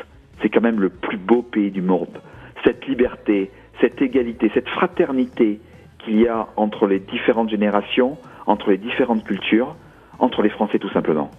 c'est 0.41 0.49
quand 0.49 0.59
même 0.59 0.81
le 0.81 0.89
plus 0.89 1.15
beau 1.15 1.43
pays 1.43 1.71
du 1.71 1.81
monde. 1.81 2.21
Cette 2.65 2.85
liberté, 2.87 3.49
cette 3.79 4.01
égalité, 4.01 4.51
cette 4.53 4.67
fraternité 4.67 5.61
qu'il 5.99 6.19
y 6.19 6.27
a 6.27 6.49
entre 6.57 6.87
les 6.87 6.99
différentes 6.99 7.49
générations, 7.49 8.17
entre 8.47 8.71
les 8.71 8.77
différentes 8.77 9.23
cultures, 9.23 9.77
entre 10.21 10.41
les 10.43 10.49
Français 10.49 10.79
tout 10.79 10.89
simplement. 10.91 11.29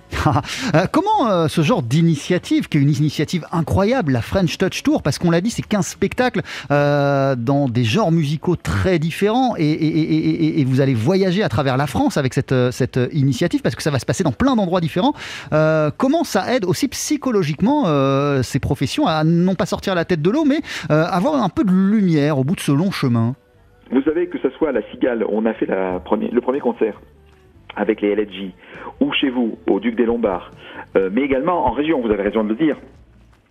Euh, 0.75 0.87
comment 0.91 1.29
euh, 1.29 1.49
ce 1.49 1.63
genre 1.63 1.83
d'initiative, 1.83 2.69
qui 2.69 2.79
est 2.79 2.81
une 2.81 2.89
initiative 2.89 3.45
incroyable, 3.51 4.13
la 4.13 4.23
French 4.23 4.57
Touch 4.59 4.83
Tour, 4.83 5.03
parce 5.03 5.19
qu'on 5.19 5.31
l'a 5.31 5.41
dit, 5.41 5.51
c'est 5.51 5.67
15 5.67 5.87
spectacles 5.87 6.43
euh, 6.71 7.35
dans 7.37 7.69
des 7.69 7.85
genres 7.85 8.13
musicaux 8.13 8.55
très 8.57 8.99
différents, 8.99 9.55
et, 9.59 10.65
vous 10.65 10.81
allez 10.81 10.95
voyager 10.95 11.43
à 11.43 11.49
travers 11.49 11.77
la 11.77 11.87
France 11.87 12.17
avec 12.17 12.35
cette, 12.35 12.55
cette 12.71 12.99
initiative, 13.13 13.63
parce 13.63 13.75
que 13.75 13.83
ça 13.83 13.91
va 13.91 13.99
se 13.99 14.07
passer 14.07 14.23
dans 14.23 14.33
plein 14.33 14.55
d'endroits 14.55 14.81
différents. 14.81 15.13
comment 15.51 16.25
ça 16.25 16.55
aide 16.55 16.65
aussi 16.65 16.89
psychologiquement 16.89 17.85
ces 18.43 18.61
professions 18.61 19.07
à 19.07 19.25
non 19.25 19.55
pas 19.55 19.67
sortir 19.67 19.95
la 19.95 20.05
tête 20.05 20.23
de 20.23 20.31
l'eau, 20.31 20.45
mais 20.45 20.61
avoir 20.89 21.43
un 21.43 21.49
peu 21.49 21.65
de 21.65 21.73
lumière 21.73 22.39
au 22.39 22.45
bout 22.45 22.55
de 22.55 22.61
ce 22.61 22.73
long 22.73 22.91
chemin? 22.91 23.35
Vous 23.91 24.03
savez 24.03 24.29
que 24.29 24.39
ce 24.39 24.51
soit 24.51 24.71
à 24.71 24.73
la 24.73 24.83
Cigale, 24.91 25.25
on 25.29 25.45
a 25.47 25.53
fait 25.53 25.67
la 25.67 26.01
le 26.11 26.41
premier 26.41 26.61
concert 26.61 27.01
avec 27.77 28.01
les 28.01 28.15
LSJ, 28.15 28.53
ou 29.01 29.13
chez 29.13 29.31
vous, 29.31 29.59
au 29.67 29.81
Duc 29.81 29.95
des 29.95 30.07
Lombards, 30.07 30.51
euh, 30.97 31.11
mais 31.13 31.23
également 31.23 31.67
en 31.67 31.71
région, 31.71 32.01
vous 32.01 32.11
avez 32.11 32.23
raison 32.23 32.45
de 32.45 32.51
le 32.51 32.55
dire. 32.55 32.77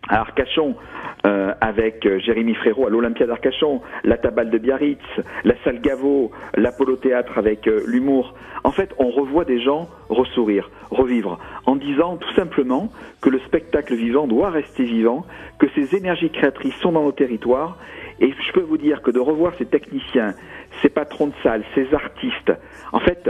à 0.10 0.20
Arcachon 0.20 0.76
euh, 1.24 1.54
avec 1.62 2.04
euh, 2.08 2.18
Jérémy 2.18 2.56
Frérot 2.56 2.88
à 2.88 2.90
l'Olympia 2.90 3.28
d'Arcachon, 3.28 3.82
la 4.04 4.18
Tabale 4.18 4.50
de 4.50 4.58
Biarritz, 4.58 5.00
la 5.44 5.54
Salle 5.64 5.80
Gaveau, 5.80 6.32
l'Apollo 6.56 6.96
Théâtre 6.96 7.38
avec 7.38 7.68
euh, 7.68 7.84
l'humour. 7.86 8.34
En 8.64 8.72
fait, 8.72 8.90
on 8.98 9.12
revoit 9.12 9.46
des 9.46 9.62
gens 9.62 9.88
ressourire, 10.10 10.72
revivre, 10.90 11.38
en 11.68 11.76
disant 11.76 12.18
tout 12.18 12.34
simplement 12.34 12.92
que 13.22 13.30
le 13.30 13.38
spectacle 13.42 13.94
vivant 13.94 14.26
doit 14.26 14.50
rester 14.50 14.84
vivant, 14.84 15.24
que 15.60 15.68
ces 15.76 15.96
énergies 15.96 16.32
créatrices 16.32 16.76
sont 16.78 16.92
dans 16.92 17.04
nos 17.04 17.12
territoires. 17.12 17.78
Et 18.20 18.32
je 18.32 18.52
peux 18.54 18.62
vous 18.62 18.80
dire 18.80 19.04
que 19.04 19.12
de 19.12 19.20
revoir 19.20 19.54
ces 19.60 19.68
techniciens, 19.68 20.34
ces 20.82 20.90
patrons 20.90 21.28
de 21.28 21.34
salle, 21.44 21.64
ces 21.76 21.94
artistes, 21.94 22.52
en 22.94 23.00
fait, 23.00 23.30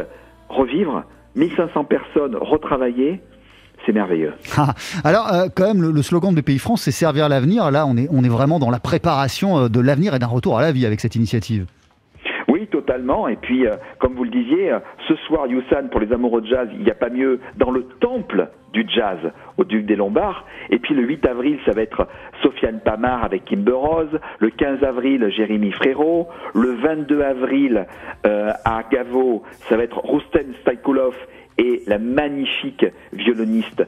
revivre, 0.51 1.03
1500 1.35 1.85
personnes 1.85 2.35
retravailler, 2.35 3.21
c'est 3.85 3.93
merveilleux. 3.93 4.33
Ah, 4.57 4.73
alors, 5.03 5.33
euh, 5.33 5.47
quand 5.53 5.65
même, 5.65 5.81
le, 5.81 6.01
slogan 6.01 6.35
de 6.35 6.41
Pays 6.41 6.59
France, 6.59 6.83
c'est 6.83 6.91
servir 6.91 7.29
l'avenir. 7.29 7.71
Là, 7.71 7.85
on 7.87 7.97
est, 7.97 8.07
on 8.11 8.23
est 8.23 8.29
vraiment 8.29 8.59
dans 8.59 8.69
la 8.69 8.79
préparation 8.79 9.57
euh, 9.57 9.69
de 9.69 9.79
l'avenir 9.79 10.13
et 10.13 10.19
d'un 10.19 10.27
retour 10.27 10.57
à 10.57 10.61
la 10.61 10.71
vie 10.71 10.85
avec 10.85 10.99
cette 10.99 11.15
initiative. 11.15 11.65
Et 13.29 13.35
puis, 13.35 13.65
euh, 13.65 13.75
comme 13.99 14.13
vous 14.13 14.23
le 14.23 14.29
disiez, 14.29 14.71
euh, 14.71 14.79
ce 15.07 15.15
soir, 15.27 15.47
Youssan, 15.47 15.89
pour 15.89 15.99
les 15.99 16.11
amoureux 16.13 16.41
de 16.41 16.47
jazz, 16.47 16.69
il 16.73 16.83
n'y 16.83 16.91
a 16.91 16.95
pas 16.95 17.09
mieux 17.09 17.39
dans 17.57 17.71
le 17.71 17.83
temple 17.99 18.47
du 18.73 18.85
jazz 18.87 19.17
au 19.57 19.63
Duc 19.63 19.85
des 19.85 19.95
Lombards. 19.95 20.45
Et 20.69 20.79
puis 20.79 20.93
le 20.93 21.03
8 21.03 21.25
avril, 21.25 21.59
ça 21.65 21.73
va 21.73 21.81
être 21.81 22.07
Sofiane 22.41 22.79
Pamar 22.79 23.23
avec 23.23 23.45
Kimber 23.45 23.73
Rose. 23.73 24.19
Le 24.39 24.49
15 24.49 24.83
avril, 24.83 25.29
Jérémy 25.29 25.71
Frérot. 25.71 26.27
Le 26.53 26.75
22 26.75 27.21
avril, 27.21 27.85
euh, 28.25 28.51
à 28.63 28.83
Gavo, 28.89 29.43
ça 29.67 29.77
va 29.77 29.83
être 29.83 29.97
Rosten 29.97 30.53
Staikulov 30.61 31.15
et 31.57 31.83
la 31.87 31.97
magnifique 31.97 32.85
violoniste 33.13 33.83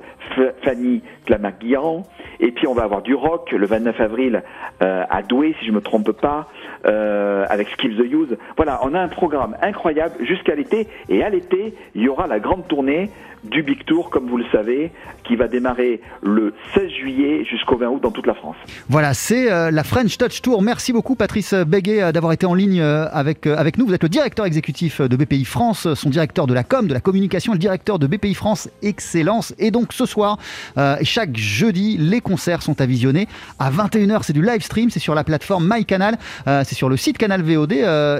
Fanny 0.64 1.02
Klamagian. 1.26 2.04
Et 2.40 2.52
puis 2.52 2.68
on 2.68 2.74
va 2.74 2.84
avoir 2.84 3.02
du 3.02 3.16
rock 3.16 3.52
le 3.52 3.66
29 3.66 4.00
avril 4.00 4.44
euh, 4.82 5.04
à 5.10 5.22
Douai, 5.22 5.56
si 5.60 5.66
je 5.66 5.72
me 5.72 5.82
trompe 5.82 6.12
pas, 6.12 6.48
euh, 6.86 7.46
avec 7.50 7.70
Skip 7.70 7.96
the 7.96 8.12
Use. 8.12 8.38
Voilà, 8.58 8.80
on 8.84 8.94
a 8.94 9.00
un 9.00 9.08
programme 9.08 9.56
incroyable 9.62 10.16
jusqu'à 10.26 10.56
l'été. 10.56 10.88
Et 11.10 11.24
à 11.24 11.30
l'été, 11.30 11.74
il 11.96 12.02
y 12.02 12.10
aura 12.10 12.28
la 12.28 12.40
grande 12.40 12.68
tournée 12.68 13.10
du 13.44 13.64
Big 13.64 13.84
Tour, 13.86 14.10
comme 14.10 14.28
vous 14.28 14.38
le 14.38 14.46
savez, 14.52 14.92
qui 15.24 15.36
va 15.36 15.48
démarrer 15.48 16.02
le 16.22 16.54
16 16.74 16.90
juillet 16.90 17.46
jusqu'au 17.46 17.78
20 17.78 17.88
août 17.88 18.02
dans 18.02 18.12
toute 18.12 18.28
la 18.28 18.34
France. 18.34 18.56
Voilà, 18.90 19.14
c'est 19.14 19.52
euh, 19.52 19.72
la 19.72 19.84
French 19.84 20.18
Touch 20.18 20.42
Tour. 20.42 20.62
Merci 20.62 20.94
beaucoup, 20.94 21.16
Patrice 21.16 21.54
Béguet, 21.54 22.02
euh, 22.02 22.12
d'avoir 22.12 22.34
été 22.34 22.46
en 22.46 22.54
ligne 22.54 22.80
euh, 22.80 23.08
avec, 23.12 23.46
avec 23.48 23.78
nous. 23.78 23.86
Vous 23.86 23.94
êtes 23.94 24.04
le 24.04 24.10
directeur 24.10 24.46
exécutif 24.46 25.02
de 25.02 25.16
BPI 25.16 25.46
France, 25.46 25.94
son 25.94 26.10
directeur 26.10 26.48
de 26.48 26.54
la 26.54 26.64
com, 26.64 26.88
de 26.88 26.94
la 26.94 27.02
communication, 27.02 27.54
le 27.54 27.60
directeur 27.60 28.00
de 28.00 28.08
BPI 28.08 28.34
France 28.34 28.70
Excellence. 28.82 29.54
Et 29.60 29.72
donc 29.72 29.94
ce 29.94 30.06
soir, 30.06 30.38
euh, 30.78 30.96
chaque 31.04 31.36
jeudi, 31.38 31.98
les 31.98 32.22
concerts 32.22 32.62
sont 32.62 32.80
à 32.80 32.86
visionner. 32.86 33.28
À 33.60 33.72
21h, 33.72 34.22
c'est 34.24 34.34
du 34.34 34.42
live 34.42 34.62
stream, 34.62 34.90
c'est 34.90 35.00
sur 35.00 35.16
la 35.16 35.24
plateforme 35.24 35.70
MyCanal, 35.70 36.18
c'est 36.46 36.76
sur 36.76 36.90
le 36.90 36.98
site 36.98 37.18
Canal 37.18 37.42
VOD 37.42 37.74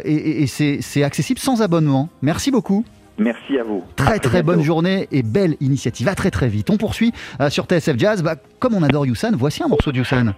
et, 0.06 0.48
c'est 0.48 1.04
accessible 1.04 1.40
sans 1.40 1.62
abonnement. 1.62 2.10
Merci 2.22 2.52
beaucoup. 2.52 2.86
Merci 3.18 3.58
à 3.60 3.64
vous. 3.64 3.84
Très 3.96 4.14
À 4.16 4.20
très 4.20 4.44
bonne 4.44 4.62
journée 4.62 5.08
et 5.12 5.24
belle 5.24 5.56
initiative. 5.60 6.08
À 6.08 6.16
très 6.16 6.32
très 6.32 6.48
vite. 6.48 6.70
On 6.70 6.78
poursuit 6.78 7.14
euh, 7.40 7.50
sur 7.50 7.66
TSF 7.66 7.98
Jazz. 7.98 8.24
Bah, 8.24 8.36
comme 8.60 8.74
on 8.74 8.84
adore 8.84 9.06
Youssan, 9.06 9.36
voici 9.36 9.64
un 9.64 9.68
morceau 9.68 9.92
de 9.92 9.98
Youssan. 9.98 10.34